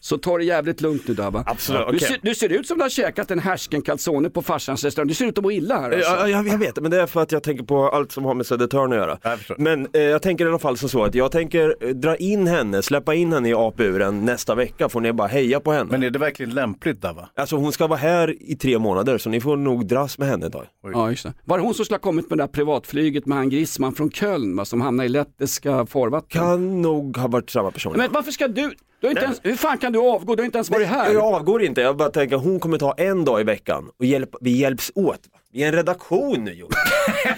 [0.00, 1.44] Så ta det jävligt lugnt nu Dabba.
[1.46, 2.08] Absolut, du, okej.
[2.08, 5.08] ser, du ser ut som du har käkat en härsken calzone på farsans restaurang.
[5.08, 6.10] Du ser ut att må illa här alltså.
[6.10, 8.34] Ja, jag, jag vet, men det är för att jag tänker på allt som har
[8.34, 9.18] med Södertörn att göra.
[9.58, 12.46] Men eh, jag tänker i alla fall som så att jag tänker eh, dra in
[12.46, 15.90] henne, släppa in henne i apuren nästa vecka, får ni bara heja på henne.
[15.90, 17.28] Men är det verkligen lämpligt Dava?
[17.34, 20.46] Alltså hon ska vara här i tre månader, så ni får nog dras med henne
[20.46, 20.66] ett tag.
[20.92, 21.32] Ja, just det.
[21.44, 24.10] Var det hon som skulle ha kommit med det där privatflyget med han Grisman från
[24.10, 26.40] Köln va, som hamnade i lettiska farvatten?
[26.40, 27.96] Kan nog ha varit samma person.
[27.96, 30.34] Men varför ska du, du har inte ens, hur fan kan du avgå?
[30.34, 31.12] Du har inte ens varit här.
[31.12, 34.30] Jag avgår inte, jag bara tänker hon kommer ta en dag i veckan och hjälp,
[34.40, 35.20] vi hjälps åt.
[35.32, 35.38] va?
[35.52, 36.50] Vi är en redaktion nu.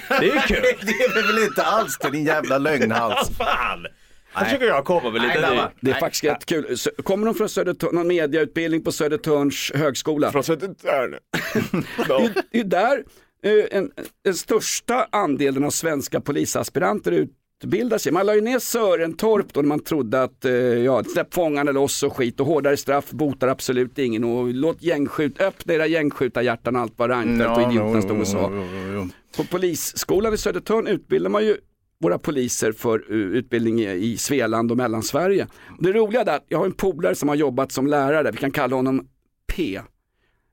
[0.08, 0.56] Det är kul.
[0.86, 3.30] Det är väl inte alls det din jävla lögnhals.
[3.38, 3.86] Fan!
[4.32, 5.62] Här försöker jag komma med lite Nej, ny.
[5.80, 6.76] Det är faktiskt rätt kul.
[7.04, 10.32] Kommer de från Södertörn, någon mediautbildning på Södertörns högskola?
[10.32, 11.14] Från Södertörn.
[11.96, 13.04] Det är- det är där
[13.44, 13.90] eh, en,
[14.24, 17.30] den största andelen av svenska polisaspiranter ut,
[17.64, 18.12] utbilda sig.
[18.12, 22.02] Man la ju ner Sörentorp då när man trodde att, eh, ja, släpp fångarna loss
[22.02, 26.92] och skit och hårdare straff botar absolut ingen och låt gängskjut, öppna era gängskjutarhjärtan allt
[26.96, 28.52] vad Reinfeldt och idioterna stod och sa.
[29.36, 31.56] På polisskolan i Södertörn utbildar man ju
[32.02, 35.46] våra poliser för uh, utbildning i, Svealand och Mellansverige.
[35.78, 38.38] Och det roliga är att jag har en polare som har jobbat som lärare, vi
[38.38, 39.08] kan kalla honom
[39.52, 39.80] P.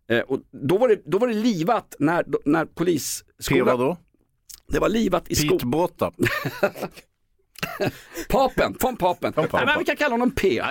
[0.10, 3.78] Eh, och då, var det, då var det livat när, när P polisskolan...
[3.78, 3.98] vadå?
[4.68, 5.58] Det var livat i skolan.
[5.58, 6.12] Pitbåta.
[8.30, 9.34] Papen, von Papen.
[9.36, 9.66] Von Papen.
[9.66, 10.62] Nej, vi kan kalla honom P.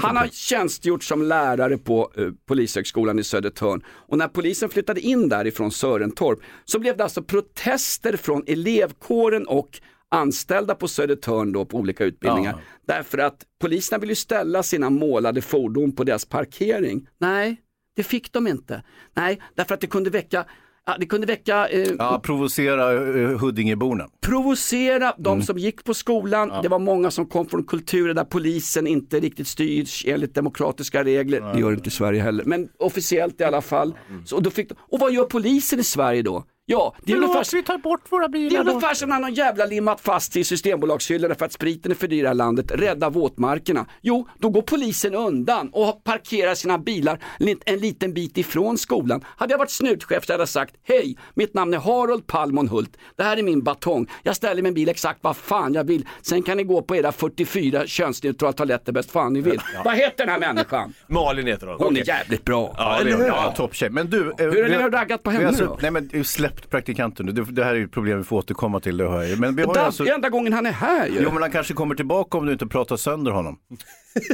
[0.00, 0.30] Han har P.
[0.32, 3.82] tjänstgjort som lärare på uh, Polishögskolan i Södertörn.
[3.86, 9.80] Och när polisen flyttade in därifrån Sörentorp så blev det alltså protester från elevkåren och
[10.10, 12.52] anställda på Södertörn då på olika utbildningar.
[12.56, 12.94] Ja.
[12.94, 17.06] Därför att poliserna vill ju ställa sina målade fordon på deras parkering.
[17.18, 17.56] Nej,
[17.96, 18.82] det fick de inte.
[19.14, 20.44] Nej, därför att det kunde väcka
[20.88, 24.08] Ja, det kunde väcka eh, Ja, provocera uh, Huddingeborna.
[24.20, 25.42] provocera de Mm.
[25.46, 26.52] som gick på skolan.
[26.62, 31.40] Det var många som kom från kulturer där polisen inte riktigt styrs enligt demokratiska regler.
[31.54, 33.94] Det gör det inte i Sverige heller, men officiellt i alla fall.
[34.10, 34.26] Mm.
[34.26, 36.44] Så då fick de, och vad gör polisen i Sverige då?
[36.68, 39.34] Ja, det är ungefär, vi tar bort våra det är bilar ungefär som när någon
[39.34, 42.70] jävla limmat fast i systembolagshyllorna för att spriten är för dyr i det här landet,
[42.74, 43.86] rädda våtmarkerna.
[44.02, 49.24] Jo, då går polisen undan och parkerar sina bilar en en liten bit ifrån skolan.
[49.36, 52.96] Hade jag varit snutchef så hade jag sagt, hej, mitt namn är Harold Palmon Hult,
[53.16, 56.42] det här är min batong, jag ställer min bil exakt vad fan jag vill, sen
[56.42, 59.60] kan ni gå på era 44 könsneutrala toaletter bäst fan ni vill.
[59.84, 60.94] Vad heter den här människan?
[61.06, 61.76] Malin heter hon.
[61.78, 62.74] Hon är jävligt bra.
[62.78, 63.26] Ja, det Ja, är hon.
[63.26, 63.90] ja, topptjej.
[63.90, 65.78] Men du, eh, Hur har vi ni raggat på har henne alltså, då?
[65.82, 67.32] Nej men du, släppt praktikanten nu.
[67.32, 69.38] Det, det här är ett problem vi får återkomma till, det hör jag.
[69.40, 70.04] Men vi har ju Det alltså...
[70.04, 71.18] är enda gången han är här ju.
[71.22, 73.58] Jo men han kanske kommer tillbaka om du inte pratar sönder honom.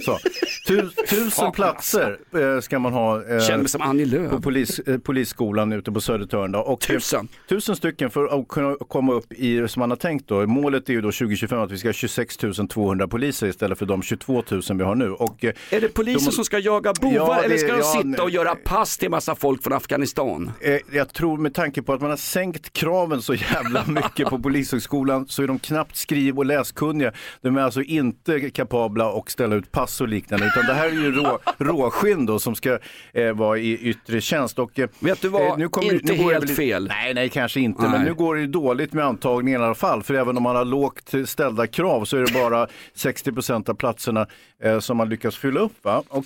[0.05, 0.19] Så.
[0.67, 2.19] Tu, tusen platser
[2.55, 4.31] eh, ska man ha eh, Känner mig som Annie Lööf.
[4.31, 6.53] på polis, eh, polisskolan ute på Södertörn.
[6.53, 6.59] Då.
[6.59, 7.29] Och, eh, Tusen?
[7.49, 10.47] Tusen stycken för att kunna komma upp i, som man har tänkt då.
[10.47, 12.37] Målet är ju då 2025 att vi ska ha 26
[12.71, 15.11] 200 poliser istället för de 22 000 vi har nu.
[15.11, 17.85] Och, eh, Är det polisen som ska jaga bovar Ja, det- eller ska de ja,
[18.03, 18.35] sitta och nej.
[18.37, 20.51] göra pass till massa folk från Afghanistan?
[20.61, 24.39] Eh, jag tror med tanke på att man har sänkt kraven så jävla mycket på
[24.39, 27.13] Polishögskolan så är de knappt skriv och läskunniga.
[27.41, 30.93] De är alltså inte kapabla att ställa ut pass och liknande utan det här är
[30.93, 32.79] ju rå, råskinn då som ska
[33.13, 34.59] eh, vara i yttre tjänst.
[34.59, 35.43] Och, eh, Vet du vad?
[35.43, 36.87] eh, Inte går det helt väl- fel.
[36.89, 37.91] Nej, nej kanske inte, Nej.
[37.91, 40.03] men nu går det ju dåligt med antagningen i alla fall.
[40.03, 43.75] För även om man har lågt ställda krav så är det bara 60 procent av
[43.75, 44.27] platserna
[44.63, 45.85] eh, som man lyckas fylla upp.
[45.85, 46.03] Va?
[46.09, 46.25] Och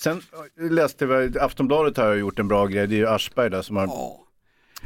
[0.00, 0.20] sen
[0.60, 3.76] eh, läste vi, Aftonbladet har gjort en bra grej, det är ju Aschberg där som
[3.76, 3.88] har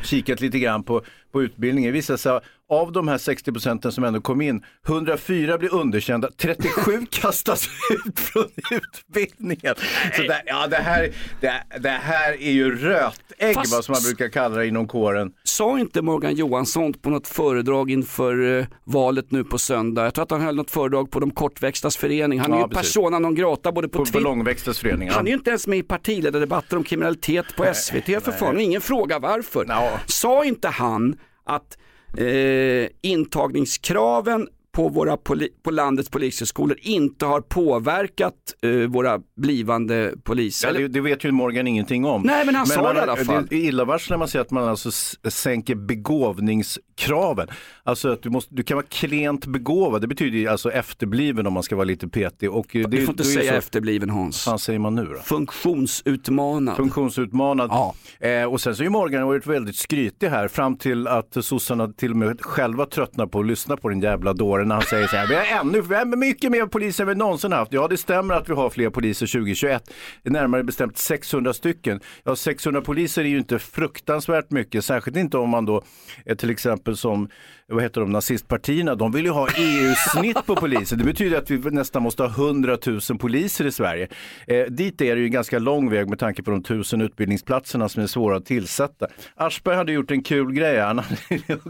[0.03, 1.89] kikat lite grann på, på utbildningen.
[1.89, 2.41] Det visar sig
[2.71, 7.69] av de här 60 procenten som ändå kom in, 104 blir underkända, 37 kastas
[8.07, 9.75] ut från utbildningen.
[10.17, 11.09] Så det, ja, det, här,
[11.41, 15.33] det, det här är ju rötägg, Fast- vad som man brukar kalla det inom kåren.
[15.45, 20.23] Sa inte Morgan Johansson på något föredrag inför eh, valet nu på söndag, jag tror
[20.23, 22.95] att han höll något föredrag på de kortväxtas förening, han är Ja, ju precis.
[22.95, 25.11] persona non grata både på, På Twitter ballongväxters förening.
[25.11, 28.81] Han är ju inte ens med i partiledardebatter om kriminalitet på SVT för fan ingen
[28.81, 29.65] frågar varför.
[29.69, 29.91] Ja.
[30.07, 31.17] Sa inte han
[31.51, 31.79] att
[32.19, 35.17] eh, intagningskraven på, våra
[35.63, 40.69] på landets polishögskolor inte har påverkat eh, våra blivande poliser?
[40.69, 42.23] Ja, det, det vet ju Morgan ingenting om.
[42.23, 43.47] Nej, men han sa man, det i alla fall.
[43.51, 44.91] Det är illavarslande när man säger att man alltså
[45.31, 47.49] sänker begåvningskraven.
[47.85, 51.53] Alltså att du, måste, du kan vara klent begåvad, det betyder ju alltså efterbliven om
[51.53, 52.51] man ska vara lite petig.
[52.51, 54.47] Och eh, det, du får inte säga så- efterbliven Hans.
[54.47, 55.21] Vad fan säger man nu då?
[55.21, 56.77] Funktionsutmanad.
[56.77, 57.71] Funktionsutmanad.
[57.71, 57.95] Ja.
[58.21, 61.89] Eh, och sen så har ju Morgan varit väldigt skrytig här fram till att sossarna
[61.89, 65.07] till och med själva tröttnar på att lyssna på den jävla dåren när han säger
[65.07, 67.73] så här, vi har ännu vi har mycket mer poliser än vi någonsin haft.
[67.73, 69.91] Ja det stämmer att vi har fler poliser 2021,
[70.23, 72.01] närmare bestämt 600 stycken.
[72.25, 75.83] Ja 600 poliser är ju inte fruktansvärt mycket, särskilt inte om man då
[76.25, 77.29] är till exempel som
[77.71, 80.97] vad heter de, nazistpartierna, de vill ju ha EU-snitt på poliser.
[80.97, 84.09] Det betyder att vi nästan måste ha 100 000 poliser i Sverige.
[84.47, 87.89] Eh, dit är det ju en ganska lång väg med tanke på de tusen utbildningsplatserna
[87.89, 89.07] som är svåra att tillsätta.
[89.37, 91.61] Aschberg hade gjort en kul grej, han hade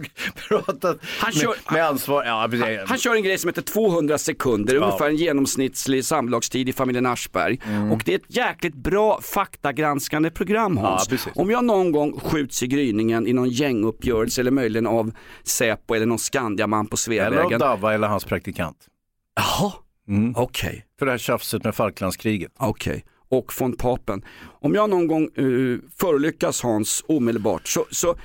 [0.48, 2.24] pratat Han kör- med, med ansvar.
[2.24, 2.48] Ja.
[2.50, 7.06] Han, han kör en grej som heter 200 sekunder, ungefär en genomsnittlig samlagstid i familjen
[7.06, 7.58] Aschberg.
[7.92, 11.08] Och det är ett jäkligt bra faktagranskande program Hans.
[11.10, 11.32] Ja.
[11.34, 16.06] Om jag någon gång skjuts i gryningen i någon gänguppgörelse eller möjligen av Säpo eller
[16.06, 17.60] någon Skandiaman på eller av Sveavägen.
[17.60, 18.76] Dava eller hans praktikant.
[19.36, 19.72] Jaha,
[20.08, 20.32] Mm.
[20.36, 20.86] okej.
[20.98, 22.52] För det här tjafset med Falklandskriget.
[22.58, 24.24] Okej, och von Papen.
[24.60, 28.16] Om jag någon gång uh, förolyckas Hans omedelbart så, så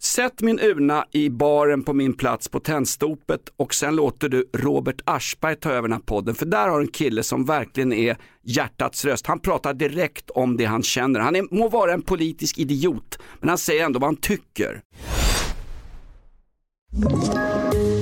[0.00, 5.00] sätt min urna i baren på min plats på tändstopet och sen låter du Robert
[5.04, 6.34] Aschberg ta över den här podden.
[6.34, 9.26] För där har en kille som verkligen är hjärtats röst.
[9.26, 11.20] Han pratar direkt om det han känner.
[11.20, 14.80] Han är, må vara en politisk idiot, men han säger ändå vad han tycker.
[16.92, 17.97] you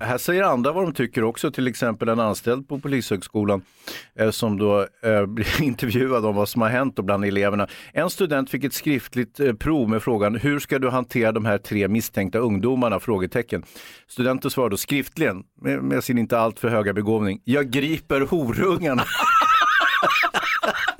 [0.00, 3.62] Här säger andra vad de tycker också, till exempel en anställd på Polishögskolan
[4.18, 7.68] eh, som då eh, blir intervjuad om vad som har hänt bland eleverna.
[7.92, 11.58] En student fick ett skriftligt eh, prov med frågan hur ska du hantera de här
[11.58, 13.00] tre misstänkta ungdomarna?
[13.00, 13.62] Frågetecken.
[14.08, 17.40] Studenten svarade då skriftligen med, med sin inte alltför höga begåvning.
[17.44, 19.04] Jag griper horungarna.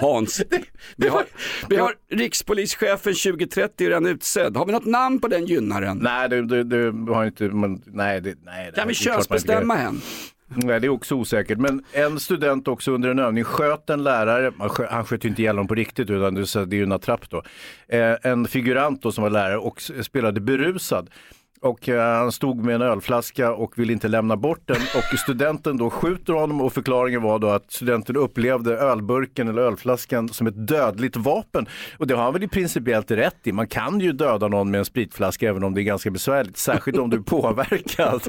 [0.00, 0.42] Hans,
[0.96, 1.24] vi har,
[1.68, 4.56] vi har rikspolischefen 2030 redan utsedd.
[4.56, 5.98] Har vi något namn på den gynnaren?
[6.02, 8.72] nej, det, det, det har inte, men, nej, det, nej.
[8.74, 9.82] Kan vi könsbestämma gör.
[9.82, 10.00] hen?
[10.48, 11.58] Nej, det är också osäkert.
[11.58, 15.28] Men en student också under en övning sköt en lärare, han skö- han sköt ju
[15.28, 17.42] inte ihjäl honom på riktigt utan det är ju en attrapp då.
[17.88, 21.10] Eh, en figurant då som var lärare och spelade berusad.
[21.66, 25.76] Och eh, han stod med en ölflaska och ville inte lämna bort den och studenten
[25.76, 30.66] då skjuter honom och förklaringen var då att studenten upplevde ölburken eller ölflaskan som ett
[30.68, 31.66] dödligt vapen.
[31.98, 33.52] Och det har han väl i principiellt rätt i.
[33.52, 36.98] Man kan ju döda någon med en spritflaska även om det är ganska besvärligt, särskilt
[36.98, 38.22] om du är påverkad.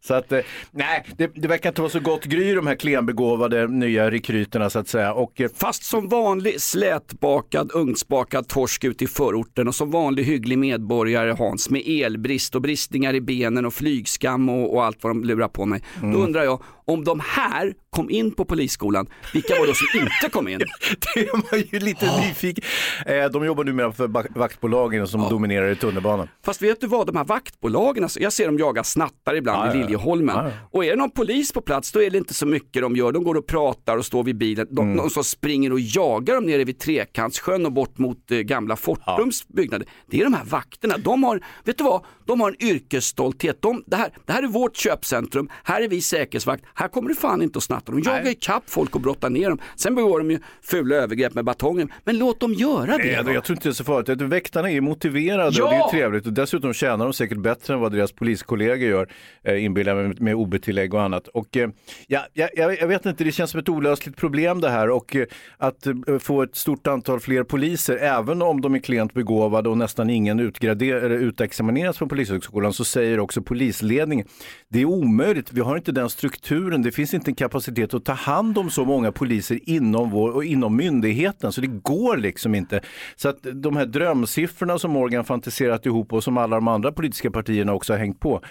[0.00, 3.68] Så att, eh, nej, det, det verkar inte vara så gott gry de här klenbegåvade
[3.68, 5.12] nya rekryterna så att säga.
[5.12, 10.58] Och, eh, Fast som vanlig slätbakad, ugnsbakad torsk ute i förorten och som vanlig hygglig
[10.58, 15.24] medborgare Hans med elbrist och bristningar i benen och flygskam och, och allt vad de
[15.24, 15.82] lurar på mig.
[16.02, 20.30] Då undrar jag, om de här kom in på polisskolan, vilka var det som inte
[20.32, 20.58] kom in?
[21.14, 22.64] det är man ju lite nyfiken.
[23.06, 26.28] Eh, de jobbar numera för vaktbolagen som dominerar i tunnelbanan.
[26.44, 29.74] Fast vet du vad, de här vaktbolagen, alltså, jag ser dem jaga snattar ibland Ja,
[29.74, 29.78] i.
[29.78, 30.36] Liljeholmen.
[30.36, 30.50] Ja.
[30.70, 33.12] Och är det någon polis på plats då är det inte så mycket de gör.
[33.12, 34.66] De går och pratar och står vid bilen.
[34.70, 34.96] De, Mm.
[34.96, 39.48] de som springer och jagar dem nere vid Trekantssjön och bort mot eh, gamla Fortums
[39.48, 39.88] byggnader.
[40.10, 40.94] Det är de här vakterna.
[40.98, 43.62] De har, vet du vad, de har en yrkesstolthet.
[43.62, 47.14] De, det, här, det här är vårt köpcentrum, här är vi säkerhetsvakt, här kommer du
[47.14, 47.79] fan inte att snatta.
[47.86, 49.58] De jagar ikapp folk och brottar ner dem.
[49.76, 51.92] Sen begår de ju fula övergrepp med batongen.
[52.04, 53.22] Men låt dem göra det.
[53.22, 53.32] Va?
[53.32, 54.08] jag tror inte det är så farligt.
[54.08, 55.64] Att Väktarna är motiverade Ja!
[55.64, 56.26] och det är trevligt.
[56.26, 59.08] Och dessutom tjänar de säkert bättre än vad deras poliskollegor gör,
[59.44, 61.28] eh, inbillar mig, med OB-tillägg och annat.
[61.28, 61.70] Och, eh,
[62.06, 65.26] ja, jag, jag vet inte, det känns som ett olösligt problem det här och eh,
[65.58, 69.78] att eh, få ett stort antal fler poliser, även om de är klent begåvade och
[69.78, 74.26] nästan ingen utexamineras från Polishögskolan, så säger också polisledningen,
[74.68, 78.12] det är omöjligt, vi har inte den strukturen, det finns inte en kapacitet att ta
[78.12, 82.80] hand om så många poliser inom, vår, och inom myndigheten, så det går liksom inte.
[83.16, 87.30] Så att de här drömsiffrorna som Morgan fantiserat ihop och som alla de andra politiska
[87.30, 88.42] partierna också har hängt på,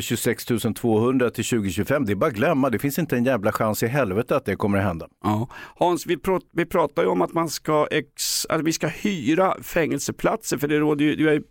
[0.00, 0.44] 26
[0.76, 3.86] 200 till 2025, det är bara att glömma, det finns inte en jävla chans i
[3.86, 5.08] helvete att det kommer att hända.
[5.24, 5.48] Ja.
[5.76, 9.62] Hans, vi, pr vi pratar ju om att man ska, ex, att vi ska hyra
[9.62, 11.42] fängelseplatser för det råder ju, det är ju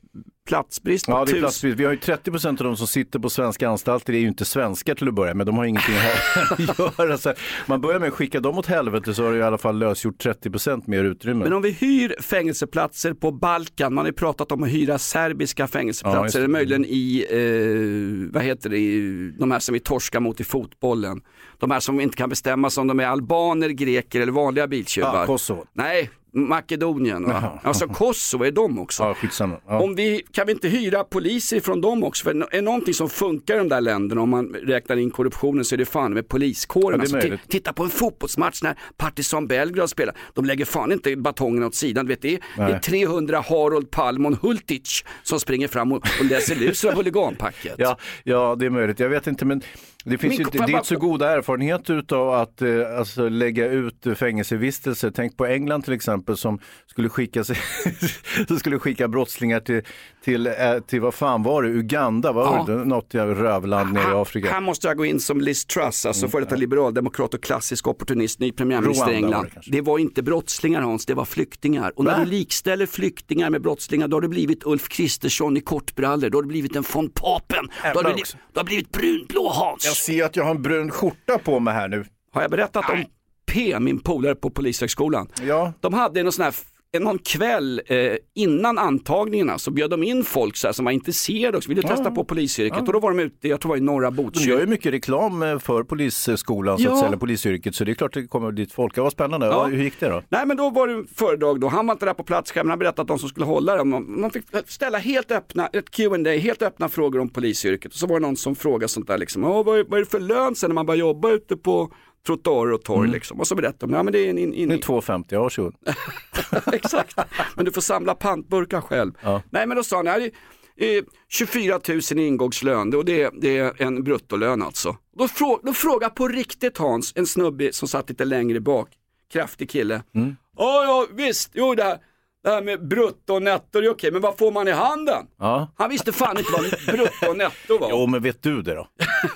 [0.47, 1.79] platsbrist på Ja, det är platsbrist.
[1.79, 4.45] Vi har ju 30 procent av de som sitter på svenska anstalter är ju inte
[4.45, 5.45] svenskar till att börja med.
[5.45, 7.17] De har ingenting här att göra.
[7.17, 7.33] Så
[7.65, 10.17] man börjar med att skicka dem åt helvete så har det i alla fall lösgjort
[10.19, 11.43] 30 procent mer utrymme.
[11.43, 15.63] Men om vi hyr fängelseplatser på Balkan, man har ju pratat om att hyra serbiska
[15.63, 20.19] Ja, fängelseplatser, eller möjligen i, eh, vad heter det, i, de här som vi torskar
[20.19, 21.21] mot i fotbollen.
[21.59, 25.19] De här som inte kan bestämma sig om de är albaner, greker eller vanliga biltjuvar.
[25.19, 25.65] Ja, Kosovo.
[25.73, 27.23] Nej, Makedonien.
[27.23, 27.31] Va?
[27.41, 27.59] Jaha.
[27.63, 29.03] Alltså Kosovo är de också.
[29.03, 29.57] Ja, skitsamma.
[29.67, 29.79] Ja.
[29.79, 32.23] Om vi, kan vi inte hyra poliser från dem också?
[32.23, 35.65] För är det någonting som funkar i de där länderna om man räknar in korruptionen
[35.65, 37.01] så är det fan med poliskåren.
[37.09, 40.15] Ja, alltså, titta på en fotbollsmatch när Partizan Belgrad spelar.
[40.33, 42.07] De lägger fan inte batongen åt sidan.
[42.07, 42.81] Vet, det, är, det är Nej.
[42.81, 47.75] 300 Harold Palmon Hultic som springer fram och, och läser lusen av huliganpacket.
[47.77, 48.99] Ja, ja, det är möjligt.
[48.99, 49.61] Jag vet inte, men
[50.09, 53.65] det finns ju, får det är inte så goda erfarenheter utav att eh, alltså, lägga
[53.67, 55.11] ut eh, fängelsevistelser.
[55.15, 57.55] Tänk på England till exempel som skulle skicka, sig,
[58.47, 59.81] som skulle skicka brottslingar till,
[60.23, 60.53] till, eh,
[60.87, 62.31] till, vad fan var det, Uganda?
[62.31, 62.63] Var Ja.
[62.67, 62.85] det?
[62.85, 64.49] Något rövland nere i Afrika.
[64.51, 68.39] här måste jag gå in som Liz Truss, alltså före detta liberaldemokrat och klassisk opportunist,
[68.39, 69.43] ny premiärminister i Rwanda var England.
[69.45, 69.71] det kanske.
[69.71, 71.91] Det var inte brottslingar Hans, det var flyktingar.
[71.95, 72.19] Och när Va?
[72.19, 76.43] du likställer flyktingar med brottslingar, då har det blivit Ulf Kristersson i kortbrallor, då har
[76.43, 78.37] det blivit en von Papen, då har det, blivit, också.
[78.53, 79.85] då har det blivit brunblå Hans.
[79.97, 82.05] Ser att jag har en brun skjorta på mig här nu.
[82.33, 83.05] Har jag berättat om
[83.51, 85.27] P, min polare på Polishögskolan?
[85.41, 86.65] Ja, De hade någon sån här en-
[86.99, 87.97] någon kväll eh,
[88.35, 92.11] innan antagningarna så bjöd de in folk så här, som var intresserade och ville testa
[92.11, 94.23] på polisyrket och då var de ute, jag tror det var i norra De gör
[94.23, 94.59] Botkyrka.
[94.59, 96.93] ju mycket reklam eh, för polisskolan, så Ja.
[96.93, 98.97] att säga, polisyrket, så det är klart det kommer dit folk.
[98.97, 99.45] Ja, vad spännande.
[99.45, 99.51] Ja.
[99.69, 99.75] Ja.
[99.75, 100.21] hur gick det då?
[100.29, 102.79] Nej men då var det föredrag då, han var inte där på plats men han
[102.79, 106.37] berättade att de som skulle hålla det, man, man fick ställa helt öppna, ett Q&A,
[106.37, 107.91] helt öppna frågor om polisyrket.
[107.91, 110.03] Och så var det någon som frågade sånt där liksom, "Åh, vad, är, vad är
[110.03, 111.93] det för lön sen när man börjar jobba ute på
[112.25, 113.39] trottoarer och torg liksom.
[113.39, 115.75] Och så berättade de, ja men det är en, in, in, är 2,50, ja varsågod.
[116.73, 117.17] Exakt,
[117.55, 119.11] men du får samla pantburkar själv.
[119.21, 119.41] Ja.
[119.49, 120.31] Nej men då sa han, "Nej,
[120.75, 124.95] det är 24 000 i ingångslön och det är, det är en bruttolön alltså.
[125.17, 128.89] Då, frå, då frågar på riktigt Hans, en snubbe som satt lite längre bak,
[129.33, 130.03] kraftig kille.
[130.15, 130.35] Mm.
[130.57, 131.97] Ja, ja visst, jo det här,
[132.43, 135.25] det här med brutto och netto det är okej, men vad får man i handen?
[135.39, 135.73] Ja.
[135.77, 137.89] Han visste fan inte vad brutto och netto var.
[137.89, 138.87] Jo, men vet du det då?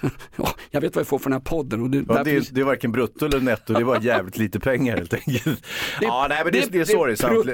[0.36, 1.82] Ja, jag vet vad jag får för den här podden.
[1.82, 4.60] Och det, Ja, det, är, det är varken brutto eller netto, det var jävligt lite
[4.60, 5.66] pengar helt enkelt.
[6.02, 7.46] ja, nej, men det, det- det, är det sorgsamt.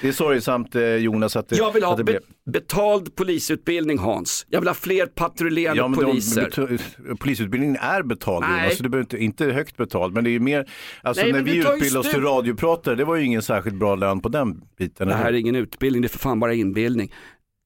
[0.00, 2.20] Det är sorgsamt eh, Jonas att det, jag vill ha det be,
[2.52, 4.46] betald polisutbildning Hans.
[4.48, 6.42] Jag vill ha fler patrullerande Ja, de, poliser.
[6.42, 8.62] bet- polisutbildningen är betald Nej.
[8.62, 10.14] Jonas, så det behöver inte, inte högt betald.
[10.14, 10.66] Men det är mer,
[11.02, 13.94] alltså Nej, när vi du utbildade oss till radiopratare, det var ju ingen särskilt bra
[13.96, 15.08] lön på den biten.
[15.08, 17.12] Det här är ingen utbildning, det är för fan bara inbildning.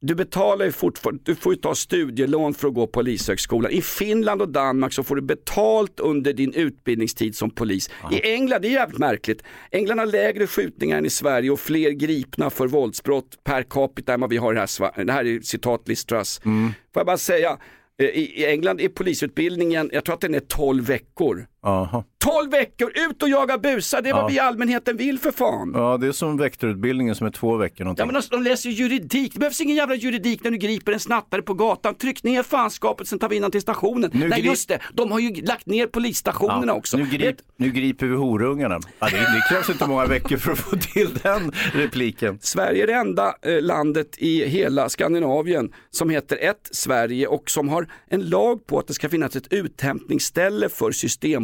[0.02, 3.70] Du betalar ju fortfarande, du får ju ta studielån för att gå polishögskolan.
[3.70, 7.90] I Finland och Danmark så får du betalt under din utbildningstid som polis.
[8.12, 9.42] I England, det är jävligt märkligt.
[9.70, 14.20] England har lägre skjutningar än i Sverige och fler gripna för våldsbrott per capita än
[14.20, 15.04] vad vi har i här.
[15.04, 16.40] Det här är citat Liz Truss.
[16.44, 16.68] Mm.
[16.68, 17.58] Får jag bara säga,
[17.98, 21.46] eh, i England är polisutbildningen, jag tror att den är 12 veckor.
[21.62, 22.04] Jaha.
[22.24, 24.26] 12 veckor, ut och jaga busar, det är vad Ja.
[24.28, 25.72] vi i allmänheten vill för fan.
[25.74, 28.02] Ja, det är som väktarutbildningen som är två veckor någonting.
[28.06, 30.92] Ja men de, de läser ju juridik, det behövs ingen jävla juridik när du griper
[30.92, 31.94] en snattare på gatan.
[31.94, 34.10] Tryck ner fanskapet sen tar vi in honom till stationen.
[34.12, 36.96] Nu Nej just det, de har ju lagt ner polisstationerna också.
[36.96, 38.80] Nu, grip, nu griper vi horungarna.
[38.98, 42.38] Ja, det, det krävs inte många veckor för att få till den repliken.
[42.42, 47.68] Sverige är det enda eh, landet i hela Skandinavien som heter ett Sverige och som
[47.68, 50.92] har en lag på att det ska finnas ett uthämtningsställe för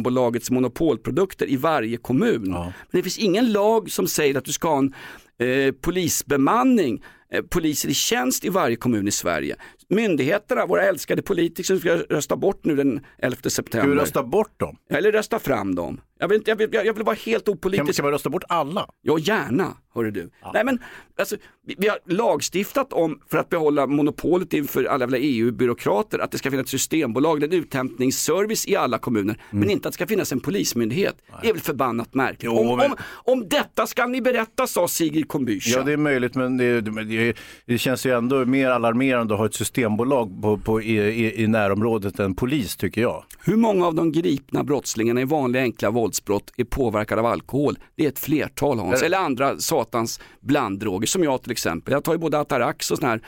[0.07, 2.49] Systembolagets monopolprodukter i varje kommun.
[2.51, 4.93] Men det finns ingen lag som säger att du ska ha en
[5.39, 9.55] eh, polisbemanning, eh, poliser i tjänst i varje kommun i Sverige.
[9.89, 13.89] Myndigheterna, våra älskade politiker som ska rösta bort nu den 11 Ska september.
[13.89, 14.75] vi rösta bort dem?
[14.89, 16.01] Eller rösta fram dem.
[16.19, 17.95] Jag vill, inte, jag vill, jag vill vara helt Kan, opolitisk.
[17.95, 18.89] kan man rösta bort alla?
[19.01, 20.29] Ja, gärna, hörru du.
[20.53, 20.79] Nej, men,
[21.19, 21.35] alltså,
[21.65, 26.37] vi, vi har lagstiftat om, för att behålla monopolet inför alla jävla EU-byråkrater, att det
[26.37, 30.31] ska finnas ett systembolag, en uthämtningsservice i alla kommuner, men inte att det ska finnas
[30.31, 31.15] en polismyndighet.
[31.41, 32.43] Det är väl förbannat märkligt.
[32.43, 35.69] Jo, om, men- om, om detta ska ni berätta, sa Sigrid Combücha.
[35.77, 37.33] Ja, det är möjligt, men det, det,
[37.65, 41.47] det känns ju ändå mer alarmerande att ha ett systembolag på, på, i, i, i
[41.47, 43.23] närområdet än polis, tycker jag.
[43.39, 47.77] Hur många av de gripna brottslingarna i vanliga enkla våldsbrott är påverkade av alkohol?
[47.95, 51.91] Det är ett flertal Hans, eller andra satans blanddroger som jag till exempel.
[51.91, 53.21] Jag tar ju både Atarax och sån här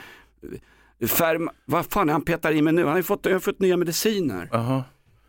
[1.01, 2.81] eh, Ferm, vad fan är han petar i mig nu?
[2.81, 4.49] Han har ju fått, jag har fått nya mediciner.
[4.51, 4.83] Aha.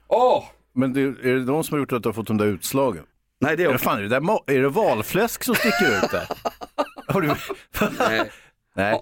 [0.09, 0.45] Åh!
[0.73, 3.05] Men det, är det de som har gjort att du har fått de där utslagen?
[3.41, 6.11] Nej det är Är det, fan, är, det där, är det valfläsk som sticker ut
[6.11, 6.29] där?
[7.13, 7.35] Har du...
[7.99, 8.31] Nej.
[8.77, 9.01] Nej.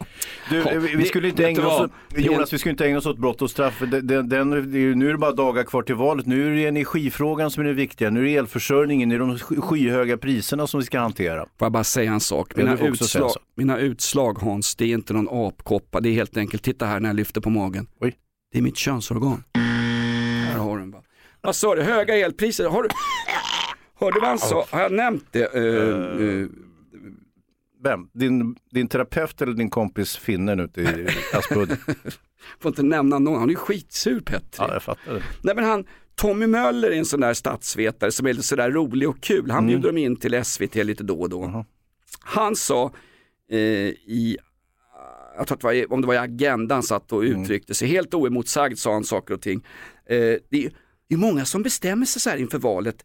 [0.50, 3.18] Du, Ja, vi, det- skulle inte ägna oss Jonas, vi skulle inte ägna oss åt
[3.18, 3.82] brott och straff.
[4.02, 6.26] Den, den, det nu är det bara dagar kvar till valet.
[6.26, 8.10] Nu är det energifrågan som är det viktiga.
[8.10, 11.40] Nu är det elförsörjningen, det är de sky- skyhöga priserna som vi ska hantera.
[11.40, 12.52] Får jag bara säga en sak?
[12.54, 16.00] Ja, Mina, en utslag, mina utslag Hans, det är inte någon apkoppa.
[16.00, 17.86] Det är helt enkelt, titta här när jag lyfter på magen.
[18.00, 18.14] Oj.
[18.52, 19.44] Det är mitt könsorgan.
[20.52, 21.02] Här har du den bara.
[21.40, 22.68] Vad sa du, höga elpriser?
[22.68, 22.88] Har du,
[24.00, 24.66] hörde du vad han sa?
[24.70, 25.54] Har jag nämnt det?
[25.54, 26.46] Eh, eh,
[27.82, 28.08] Vem?
[28.12, 31.76] Din, din terapeut eller din kompis finnen ute i Aspudden?
[32.60, 34.48] får inte nämna någon, han är ju skitsur Petri.
[34.58, 35.22] Ja, jag fattar det.
[35.42, 39.08] Nej men han, Tommy Möller är en sån där statsvetare som är lite sådär rolig
[39.08, 39.50] och kul.
[39.50, 41.64] Han bjuder dem in till SVT lite då och då.
[42.20, 42.92] Han sa
[43.50, 44.36] eh, i,
[45.36, 47.88] jag tror att det var, om det var i Agenda han satt och uttryckte sig,
[47.88, 49.64] helt oemotsagd sa han saker och ting.
[50.06, 50.72] Eh, det är
[51.08, 53.04] det är många som bestämmer sig så här inför valet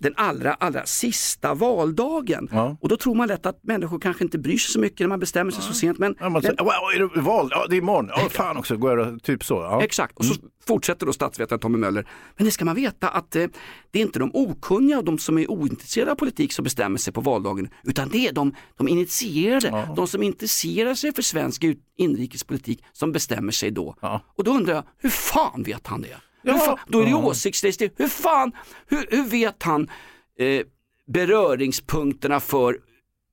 [0.00, 2.48] den allra, allra sista valdagen.
[2.52, 2.76] Ja.
[2.80, 5.20] Och då tror man lätt att människor kanske inte bryr sig så mycket när man
[5.20, 5.98] bestämmer sig så sent.
[5.98, 7.48] Men, Ja, men säger, wow, är det val?
[7.50, 8.08] Ja, det är imorgon.
[8.08, 8.76] Ja, fan också.
[8.76, 9.54] Går jag, typ så.
[9.54, 9.82] Ja.
[9.82, 10.34] Exakt, och så
[10.66, 12.08] fortsätter då statsvetaren Tommy Möller.
[12.36, 13.46] Men det ska man veta att eh,
[13.90, 17.12] det är inte de okunniga och de som är ointresserade av politik som bestämmer sig
[17.12, 21.64] på valdagen, utan det är de, de initierade, de som intresserar sig för svensk
[21.96, 23.94] inrikespolitik som bestämmer sig då.
[24.00, 24.20] Ja.
[24.36, 26.16] Och då undrar jag, hur fan vet han det?
[26.52, 26.58] Ja.
[26.58, 27.92] Fan, då är det ju åsiktsregistrering.
[27.96, 28.52] Hur fan,
[28.86, 29.90] hur, hur vet han
[30.38, 30.62] eh,
[31.06, 32.76] beröringspunkterna för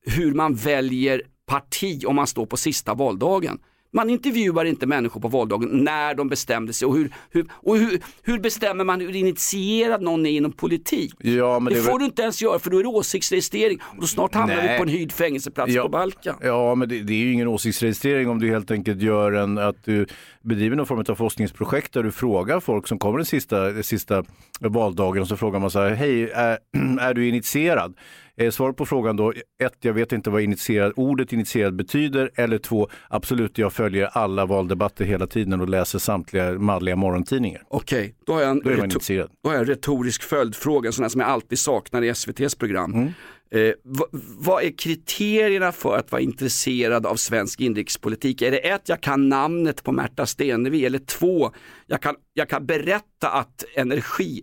[0.06, 3.58] hur man väljer parti om man står på sista valdagen?
[3.92, 8.00] Man intervjuar inte människor på valdagen när de bestämde sig och hur, hur, och hur,
[8.22, 11.14] hur bestämmer man hur initierad någon är inom politik?
[11.18, 12.88] Ja, men det, det är väl- får du inte ens göra för då är det
[12.88, 14.72] åsiktsregistrering och då snart hamnar Nej.
[14.72, 15.82] vi på en hyrd fängelseplats Ja.
[15.82, 16.36] på Balkan.
[16.42, 19.84] Ja, men det, det är ju ingen åsiktsregistrering om du helt enkelt gör en, att
[19.84, 20.06] du
[20.46, 24.24] bedriver någon form av forskningsprojekt där du frågar folk som kommer den sista, den sista
[24.60, 26.58] valdagen och så frågar man så här, hej, är,
[27.00, 27.94] är du initierad?
[28.36, 29.32] Eh, Svar på frågan då,
[29.62, 34.46] ett, jag vet inte vad initierad, ordet initierad betyder, eller två, absolut, jag följer alla
[34.46, 37.62] valdebatter hela tiden och läser samtliga manliga morgontidningar.
[37.68, 39.30] Okej, då har jag en, Då är man retor- initierad.
[39.42, 42.54] då har jag en retorisk följdfråga, en sån här som jag alltid saknar i SVTs
[42.54, 42.94] program.
[42.94, 43.08] Mm.
[43.50, 48.42] Eh, vad, vad är kriterierna för att vara intresserad av svensk inrikespolitik?
[48.42, 51.52] Är det ett, jag kan namnet på Märta Stenevi eller två,
[51.86, 54.42] jag kan, jag kan berätta att energi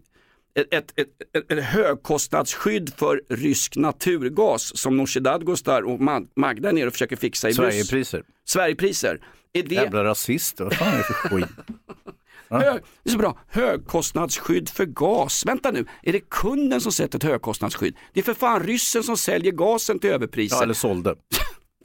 [0.55, 6.73] ett, ett, ett, ett, högkostnadsskydd för rysk naturgas som Nooshi Dadgostar och Ma- Magda är
[6.73, 7.53] nere och försöker fixa i.
[7.53, 8.23] Sverigepriser.
[8.45, 9.19] Sverigepriser.
[9.53, 11.47] Är det, Jävla rasist, vad fan är det för skit?
[12.49, 13.37] Hög, det är så bra.
[13.49, 15.45] Högkostnadsskydd för gas.
[15.45, 17.95] Vänta nu, är det kunden som sätter ett högkostnadsskydd?
[18.13, 20.55] Det är för fan ryssen som säljer gasen till överpriser.
[20.55, 21.15] Ja, eller sålde.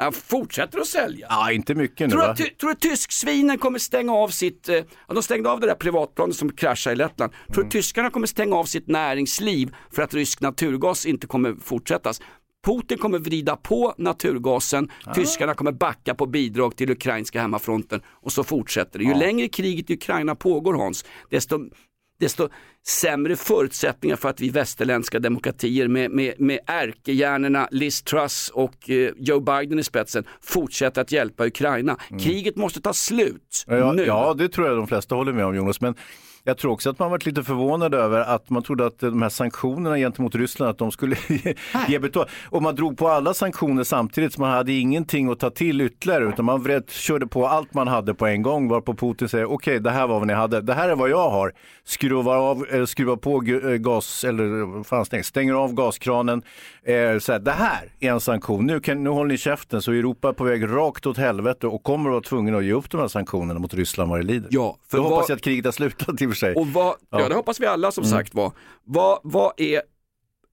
[0.01, 1.27] Han fortsätter att sälja.
[1.31, 4.81] Ja, inte mycket nu Tror du att, tror att tysksvinen kommer stänga av sitt, eh,
[5.09, 7.33] de stängde av det där privatplanet som kraschade i Lettland.
[7.33, 7.71] Tror du Mm.
[7.71, 12.21] tyskarna kommer stänga av sitt näringsliv för att rysk naturgas inte kommer fortsättas?
[12.67, 15.15] Putin kommer vrida på naturgasen, Ah.
[15.15, 19.05] tyskarna kommer backa på bidrag till ukrainska hemmafronten och så fortsätter det.
[19.05, 21.59] Ju längre kriget i Ukraina pågår Hans, desto
[22.21, 22.49] desto
[22.87, 29.11] sämre förutsättningar för att vi västerländska demokratier med, med, med ärkehjärnorna Liz Truss och eh,
[29.17, 31.97] Joe Biden i spetsen fortsätter att hjälpa Ukraina.
[32.21, 33.81] Kriget måste ta slut Mm.
[33.81, 34.05] Ja, nu.
[34.05, 35.81] ja, det tror jag de flesta håller med om Jonas.
[35.81, 35.95] Men
[36.49, 39.29] jag tror också att man varit lite förvånad över att man trodde att de här
[39.29, 41.17] sanktionerna gentemot Ryssland att de skulle
[41.89, 42.29] ge betalt.
[42.51, 46.25] Och man drog på alla sanktioner samtidigt så man hade ingenting att ta till ytterligare
[46.25, 49.81] utan man vred, körde på allt man hade på en gång varpå Putin säger okej
[49.81, 51.53] det här var vad ni hade, det här är vad jag har.
[51.85, 56.43] Skruva, av, eh, skruva på eh, gas, eller vad fan stäng, stänger av gaskranen.
[56.83, 59.93] Eh, så här, det här är en sanktion, nu, kan, nu håller ni käften så
[59.93, 62.91] Europa är på väg rakt åt helvete och kommer att vara tvungen att ge upp
[62.91, 64.49] de här sanktionerna mot Ryssland vad det lider.
[64.51, 66.55] Ja, för Då hoppas vad- jag att kriget har slutat i sig.
[66.55, 67.21] Och vad, ja.
[67.21, 67.29] Ja.
[67.29, 68.19] det hoppas vi alla som Mm.
[68.19, 68.53] sagt var.
[68.85, 69.83] Vad, vad, är,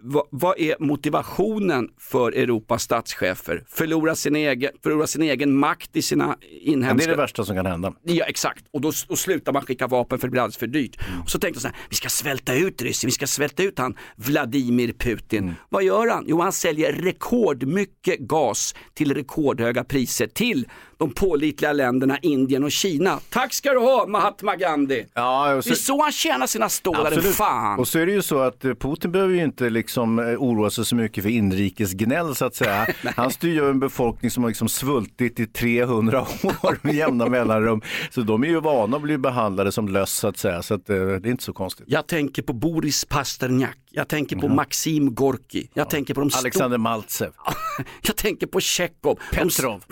[0.03, 3.63] vad, vad är motivationen för Europas statschefer?
[3.67, 7.03] Förlora sin egen, förlora sin egen makt i sina Men det inhemska...
[7.11, 7.93] är det värsta som kan hända.
[8.03, 11.07] Ja exakt, och då, då slutar man skicka vapen för det blir alldeles för dyrt.
[11.07, 11.21] Mm.
[11.21, 13.79] Och så tänkte jag så här, vi ska svälta ut Ryssland, vi ska svälta ut
[13.79, 15.43] han Vladimir Putin.
[15.43, 15.55] Mm.
[15.69, 16.25] Vad gör han?
[16.27, 20.67] Jo han säljer rekordmycket gas till rekordhöga priser till
[20.97, 23.19] de pålitliga länderna Indien och Kina.
[23.29, 25.05] Tack ska du ha Mahatma Gandhi.
[25.13, 27.35] Ja, och Det är så han tjänar sina stålar, Absolut.
[27.35, 27.79] fan.
[27.79, 30.69] Och så är det ju så att eh, Putin behöver ju inte liksom eh, oroa
[30.69, 32.87] sig så mycket för inrikesgnäll så att säga.
[33.15, 36.21] Han styr ju en befolkning som har liksom svultit i 300
[36.61, 37.81] år med jämna mellanrum.
[38.11, 40.61] Så de är ju vana att bli behandlade som löss så att säga.
[40.61, 41.85] Så att, eh, det är inte så konstigt.
[41.89, 46.77] Jag tänker på Boris Pasternak, jag tänker på Maxim Gorki, jag tänker på de Alexander
[46.77, 47.31] Maltsev,
[48.01, 49.19] jag tänker på Tjechov.
[49.31, 49.83] Petrov.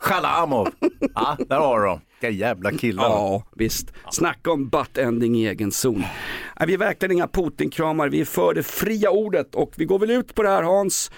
[0.00, 0.68] Chalamov.
[1.14, 2.00] Ja, där har de.
[2.20, 3.04] Vilka jävla killar.
[3.04, 3.92] Ja, visst.
[4.10, 6.04] Snacka om butt-ending i egen zon.
[6.58, 9.98] Nej, vi är verkligen inga Putin-kramar, vi är för det fria ordet och vi går
[9.98, 11.10] väl ut på det här Hans.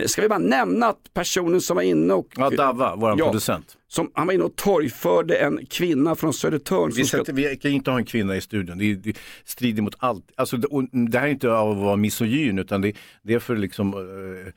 [0.00, 3.24] Eh, Ska vi bara nämna att personen som var inne och Ja, Davva, vår Ja.
[3.24, 3.76] producent.
[3.88, 6.92] som, han var inne och torgförde en kvinna från Södertörn.
[6.96, 9.94] Vi, ska, vi kan inte ha en kvinna i studion, det, är- det strider mot
[9.98, 10.24] allt.
[10.36, 12.92] Alltså, det, det här är inte av att vara misogyn utan det,
[13.22, 14.52] det är för liksom eh,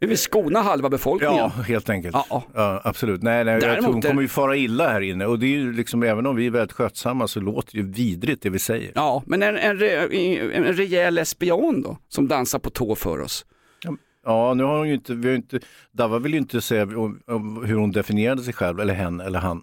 [0.00, 1.36] vi vill skona halva befolkningen.
[1.36, 2.16] Ja, helt enkelt.
[2.30, 2.80] Ja, ja.
[2.84, 3.22] absolut.
[3.22, 5.72] Nej, nej, jag tror hon kommer ju fara illa här inne och det är ju
[5.72, 8.92] liksom, även om vi är väldigt skötsamma så låter det ju vidrigt det vi säger.
[8.94, 13.46] Ja, men en, en, re- en rejäl lesbian då, som dansar på tå för oss.
[14.26, 15.60] Ja, nu har hon ju inte, vi har inte,
[15.92, 19.38] Dava vill ju inte säga om, om hur hon definierade sig själv, eller hen eller
[19.38, 19.62] han.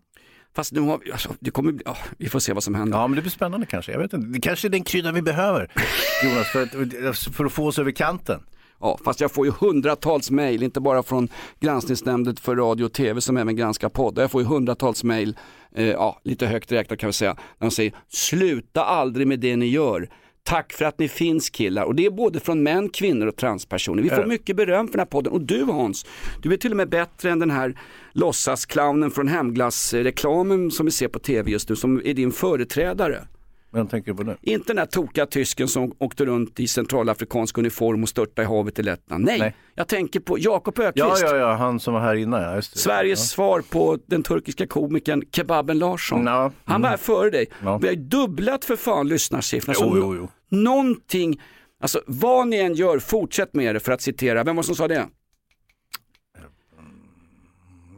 [0.55, 2.97] Fast nu har vi, alltså, det kommer, ja, vi får se vad som händer.
[2.97, 3.91] Ja, men det blir spännande kanske.
[3.91, 4.27] Jag vet inte.
[4.27, 5.71] Det kanske är den kryddan vi behöver,
[6.23, 8.43] Jonas, för att, för att få oss över kanten.
[8.79, 11.27] Ja, fast jag får ju hundratals mejl, inte bara från
[11.59, 14.23] granskningsnämnden för radio och tv som även granskar poddar.
[14.23, 15.37] Jag får ju hundratals mejl,
[15.75, 19.55] eh, ja, lite högt räknat kan vi säga, när de säger sluta aldrig med det
[19.55, 20.09] ni gör.
[20.45, 24.03] Tack för att ni finns killar och det är både från män, kvinnor och transpersoner.
[24.03, 24.25] Vi får Ja.
[24.25, 26.05] mycket beröm för den här podden och du Hans,
[26.41, 27.79] du är till och med bättre än den här
[28.11, 33.27] låtsasclownen från hemglassreklamen som vi ser på tv just nu som är din företrädare.
[33.73, 34.37] Vem tänker du på nu?
[34.41, 38.79] Inte den där tokiga tysken som åkte runt i centralafrikansk uniform och störtade i havet
[38.79, 39.25] i Lettland.
[39.25, 39.55] Nej, Nej.
[39.75, 41.23] jag tänker på Jakob Ja, Öqvist.
[41.23, 42.79] ja, ja, han som var här innan, ja, just det.
[42.79, 46.25] Sveriges svar på den turkiska komikern Kebaben Larsson.
[46.25, 47.45] Ja, Han var här före dig.
[47.63, 47.77] Ja.
[47.77, 49.77] Vi har ju dubblat för fan lyssnarsiffrorna.
[49.81, 50.29] Jo, jo, jo.
[50.57, 51.41] Någonting,
[51.81, 54.87] alltså vad ni än gör, fortsätt med det för att citera, vem var som sa
[54.87, 55.07] det?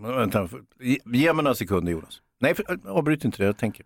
[0.01, 0.49] Vänta,
[0.80, 2.21] ge- ge mig några sekunder Jonas.
[2.39, 3.86] Nej, för, avbryt inte det, jag tänker.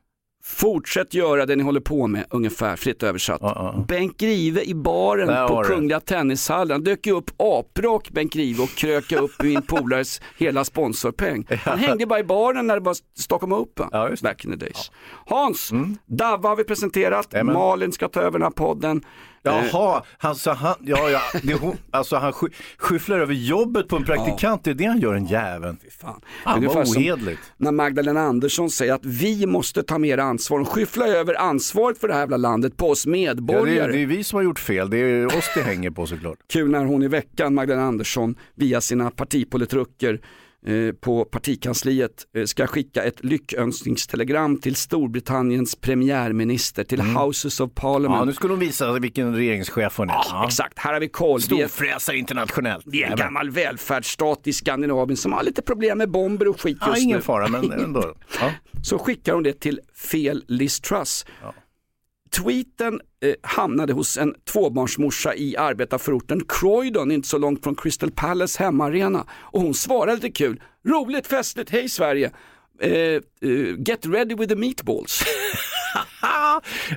[0.55, 3.39] Fortsätt göra det ni håller på med, ungefär fritt översatt.
[3.41, 3.85] Ja, ja, ja.
[3.87, 5.63] Bengt Grive i baren Där på.
[5.63, 11.47] Kungliga Tennishallen, dök ju upp aprak Bengt Grive och kröka upp min polares hela sponsorpeng.
[11.63, 14.05] Han hängde bara i baren när det var Stockholm Open, Ja.
[14.07, 14.17] Mm.
[14.23, 14.91] back in the days.
[15.25, 15.71] Hans,
[16.05, 17.55] Davva har vi presenterat, Jajamän.
[17.55, 19.01] Malin ska ta över den här podden.
[19.43, 23.95] Jaha, han, så han, ja, ja, det, hon, alltså han sky, skyfflar över jobbet på
[23.95, 25.77] en praktikant, det är det han gör, en jäveln.
[26.01, 26.21] Fan.
[26.43, 27.41] Fan vad ohederligt.
[27.57, 30.57] När Magdalena Andersson säger att vi måste ta mer ansvar.
[30.57, 33.79] Hon skyfflar över ansvaret för det här jävla landet på oss Ja, det, medborgare.
[33.79, 36.37] är, det är vi som har gjort fel, det är oss det hänger på såklart.
[36.53, 40.21] Kul när hon i veckan, Magdalena Andersson, via sina partipolitrucker
[41.01, 48.07] på partikansliet eh, ska skicka ett lyckönskningstelegram till Storbritanniens premiärminister, till Houses of Parliament.
[48.07, 48.19] Mm.
[48.19, 50.13] Ja, nu skulle de visa vilken regeringschef hon är.
[50.29, 50.45] Ja.
[50.47, 51.41] Exakt, här har vi koll.
[51.41, 52.83] Storfräsare internationellt.
[52.87, 56.77] vi är en gammal välfärdsstat i Skandinavien som har lite problem med bomber och skit
[56.81, 57.21] Ja, just ingen nu.
[57.23, 57.99] fara, men ändå.
[58.41, 58.51] Ja.
[58.83, 59.79] så skickar hon det till
[60.11, 61.25] fel Liz Truss.
[62.29, 68.63] Tweeten eh, hamnade hos en tvåbarnsmorsa i arbetarförorten Croydon, inte så långt från Crystal Palace
[68.63, 69.25] hemmaarena.
[69.31, 72.31] Och hon svarade lite kul, roligt, festligt, hej Sverige.
[72.81, 73.21] Eh, eh,
[73.77, 75.23] get ready with the meatballs.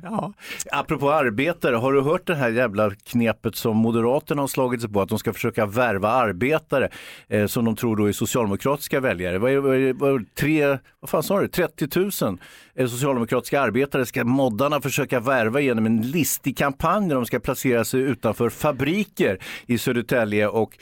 [0.02, 0.32] Ja.
[0.72, 5.00] Apropå arbetare, har du hört det här jävla knepet som Moderaterna har slagit sig på?
[5.00, 6.88] Att de ska försöka värva arbetare
[7.28, 9.38] eh, som de tror då är socialdemokratiska väljare.
[9.38, 12.38] Vad är, vad är, vad är, tre, vad fan sa du, 30 000
[12.78, 18.00] socialdemokratiska arbetare ska moddarna försöka värva genom en listig kampanj där de ska placera sig
[18.00, 20.48] utanför fabriker i Södertälje.
[20.48, 20.78] Och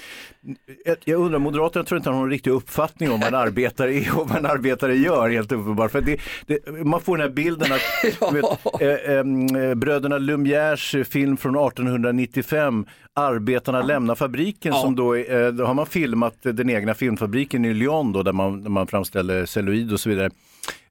[1.04, 4.28] jag- undrar, Moderaterna tror inte har någon riktig uppfattning om vad en arbetare är och
[4.28, 5.90] vad en arbetare gör helt uppenbart.
[5.90, 7.80] För det, det, man får den här bilden att
[8.32, 15.48] du vet, eh, eh, bröderna Lumières film från 1895, Arbetarna lämnar fabriken, som då, eh,
[15.48, 19.46] då har man filmat den egna filmfabriken i Lyon då, där man, där man framställer
[19.46, 20.30] celluloid och så vidare.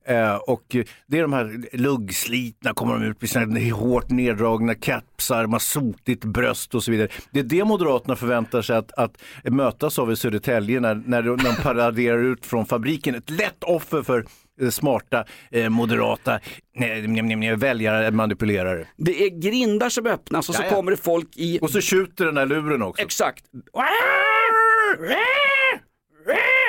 [0.09, 0.75] Eh, och
[1.07, 6.25] det är de här luggslitna, kommer de ut med sina hårt neddragna kepsar, man sotigt
[6.25, 7.07] bröst och så vidare.
[7.31, 11.35] Det är det Moderaterna förväntar sig att, att mötas av i Södertälje när, när de,
[11.35, 13.15] när de paraderar ut från fabriken.
[13.15, 14.25] Ett lätt offer för
[14.61, 16.39] eh, smarta, eh, moderata
[16.75, 18.87] nej, nej, nej, väljare, manipulerare.
[18.97, 20.75] Det är grindar som öppnas och så Jaja.
[20.75, 21.59] kommer det folk i...
[21.61, 23.03] Och så tjuter den där luren också.
[23.03, 23.45] Exakt.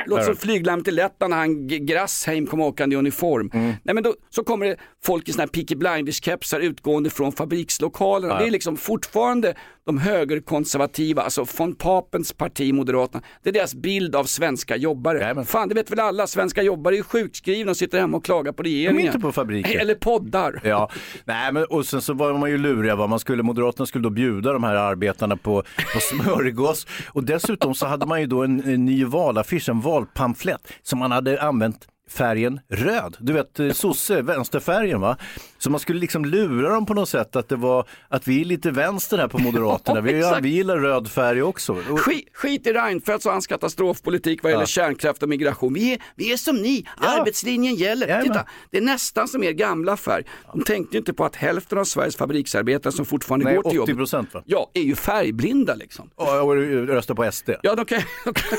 [0.06, 3.50] Låter som flyglarmet i Lettland när han Grassheim kom åkande i uniform.
[3.54, 3.72] Mm.
[3.82, 8.38] Nej, men då, så kommer det folk i såna här Peaky Blinders-kepsar utgående från fabrikslokalerna.
[8.38, 13.22] Det är liksom fortfarande de högerkonservativa, alltså von Papens parti Moderaterna.
[13.42, 15.18] Det är deras bild av svenska jobbare.
[15.18, 15.44] Jajamän.
[15.44, 18.52] Fan det vet väl alla, svenska jobbare är ju sjukskrivna och sitter hemma och klagar
[18.52, 19.06] på regeringen.
[19.06, 19.80] inte på fabriken.
[19.80, 20.60] Eller poddar.
[20.64, 20.90] Ja,
[21.24, 24.52] nej men och sen så var man ju luriga, man skulle, Moderaterna skulle då bjuda
[24.52, 25.62] de här arbetarna på,
[25.94, 30.72] på smörgås och dessutom så hade man ju då en, en ny valaffisch, en valpamflett
[30.82, 35.16] som man hade använt färgen röd, du vet eh, sosse, vänsterfärgen va.
[35.58, 38.44] Så man skulle liksom lura dem på något sätt att det var, att vi är
[38.44, 41.74] lite vänster här på Moderaterna, vi, vi gillar röd färg också.
[41.74, 44.66] Skit, skit i Reinfeldts och hans katastrofpolitik vad gäller Ja.
[44.66, 45.72] kärnkraft och migration.
[45.74, 48.06] Vi är, vi är som ni, arbetslinjen gäller.
[48.06, 48.28] Jajamän.
[48.28, 50.24] Titta, det är nästan som er gamla färg.
[50.52, 53.76] De tänkte inte på att hälften av Sveriges fabriksarbetare som fortfarande nej, går till 80
[53.76, 54.42] jobbet, procent va?
[54.46, 56.10] ja, är ju färgblinda liksom.
[56.14, 57.50] Och, och rösta på SD.
[57.62, 58.58] Ja, de kan, de kan,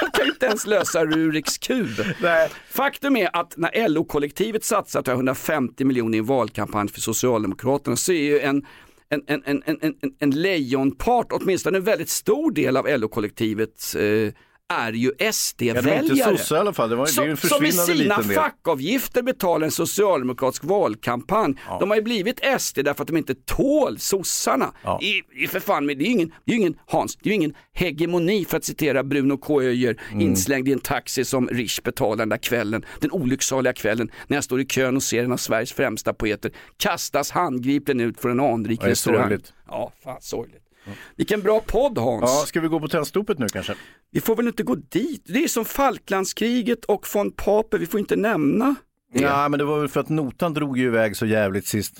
[0.00, 1.88] de kan inte ens lösa Ruriks kub.
[2.20, 2.50] Nej.
[2.70, 7.96] Faktum är att när LO-kollektivet satsar tror jag, 150 miljoner i en valkampanj för Socialdemokraterna
[7.96, 8.66] så är ju en
[9.08, 14.32] en, en, en, en, en, lejonpart, åtminstone en väldigt stor del av LO-kollektivet eh,
[14.78, 16.02] är ju Ja, SD-väljare.
[16.02, 18.22] inte sossar i alla fall, det, var, det är ju en Som, som i försvinnande
[18.22, 21.54] sina fackavgifter betalar en socialdemokratisk valkampanj.
[21.80, 24.72] De har ju blivit SD därför att de inte tål sossarna.
[24.82, 25.00] Ja.
[25.02, 27.28] I, i för fan, men det är ju ingen, det är ju ingen, Hans, det
[27.28, 29.62] är ju ingen hegemoni för att citera Bruno K.
[29.62, 30.20] Öijer Mm.
[30.20, 34.44] inslängd i en taxi som Rish betalar den där kvällen, den olycksaliga kvällen när jag
[34.44, 38.40] står i kön och ser en av Sveriges främsta poeter kastas handgripligen ut från en
[38.40, 39.38] anrik Ja, restaurang.
[39.68, 40.61] Ja, fan sorgligt.
[41.16, 42.22] Vilken bra podd Hans.
[42.22, 43.74] Ja, ska vi gå på tändstopet nu kanske?
[44.10, 45.22] Vi får väl inte gå dit.
[45.24, 48.74] Det är som Falklandskriget och von Pape, vi får inte nämna.
[49.14, 51.94] Ja, men det var väl för att notan drog ju iväg så jävligt sist.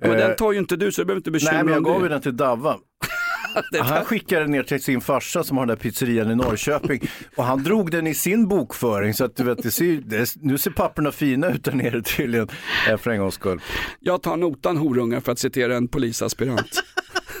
[0.00, 1.84] Men Eh, den tar ju inte du så du behöver inte bekymra Nej, men jag
[1.84, 2.14] dig gav ju det.
[2.14, 2.76] den till Davva.
[3.80, 7.00] Han skickade den ner till sin farsa som har den där pizzerian i Norrköping
[7.36, 10.58] och han drog den i sin bokföring så att du vet, det ser, det, nu
[10.58, 12.48] ser papperna fina ut där nere tydligen
[12.88, 13.60] eh, för en gångs skull.
[14.00, 16.82] Jag tar notan horungar för att citera en polisaspirant.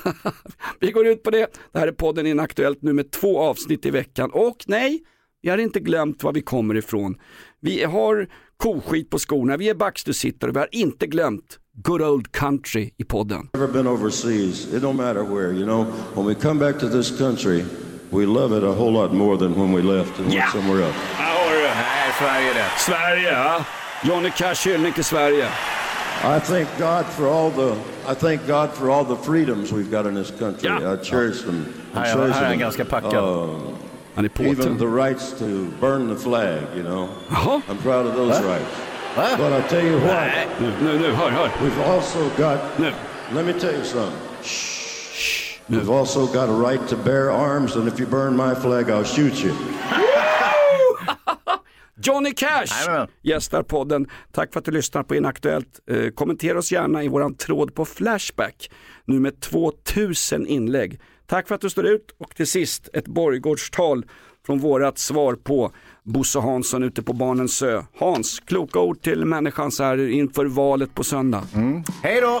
[0.80, 1.46] vi går ut på det.
[1.72, 4.30] Det här är podden Inaktuellt nu med två avsnitt i veckan.
[4.32, 5.02] Och nej,
[5.42, 7.16] vi har inte glömt var vi kommer ifrån.
[7.60, 12.32] Vi har koskit på skorna, vi är backstusittare och vi har inte glömt good old
[12.32, 13.48] country i podden.
[13.52, 14.74] Never been overseas.
[14.74, 15.86] It don't matter where, you know.
[16.14, 17.64] When we come back to this country,
[18.10, 20.98] we love it a whole lot more than when we left and went somewhere else.
[21.50, 21.74] Du det.
[21.74, 22.66] Nej, Sverige det.
[22.78, 23.64] Sverige, ja.
[24.04, 25.48] Johnny Cash hyllning till Sverige.
[26.22, 27.74] I thank God for all the
[28.06, 30.68] I thank God for all the freedoms we've got in this country.
[30.68, 30.92] Ja.
[30.94, 31.66] I cherish them.
[31.94, 32.58] I Här är- cherish här är han them.
[32.58, 33.14] ganska packad.
[33.14, 33.50] Uh,
[34.14, 35.44] Han är even the rights to
[35.80, 37.08] burn the flag, you know.
[37.30, 37.62] Jaha.
[37.68, 38.70] I'm proud of those rights.
[39.16, 41.50] But I tell you what, Nu, nu, nu, hör, hör.
[41.62, 42.92] we've also got Nu.
[43.34, 44.18] Let me tell you something.
[44.42, 48.90] Shh we've also got a right to bear arms, and if you burn my flag,
[48.90, 49.52] I'll shoot you.
[52.02, 53.08] Johnny Cash Jajamän.
[53.22, 54.06] gästar podden.
[54.32, 55.80] Tack för att du lyssnar på Inaktuellt.
[55.90, 58.70] Eh, kommentera oss gärna i våran tråd på Flashback.
[59.04, 61.00] Nu med 2000 inlägg.
[61.26, 64.04] Tack för att du står ut och till sist ett borggårdstal
[64.46, 65.72] från vårat svar på
[66.04, 67.82] Bosse Hansson ute på Barnens ö.
[67.98, 71.42] Hans, kloka ord till människan så här inför valet på söndag.
[72.02, 72.40] Hej då!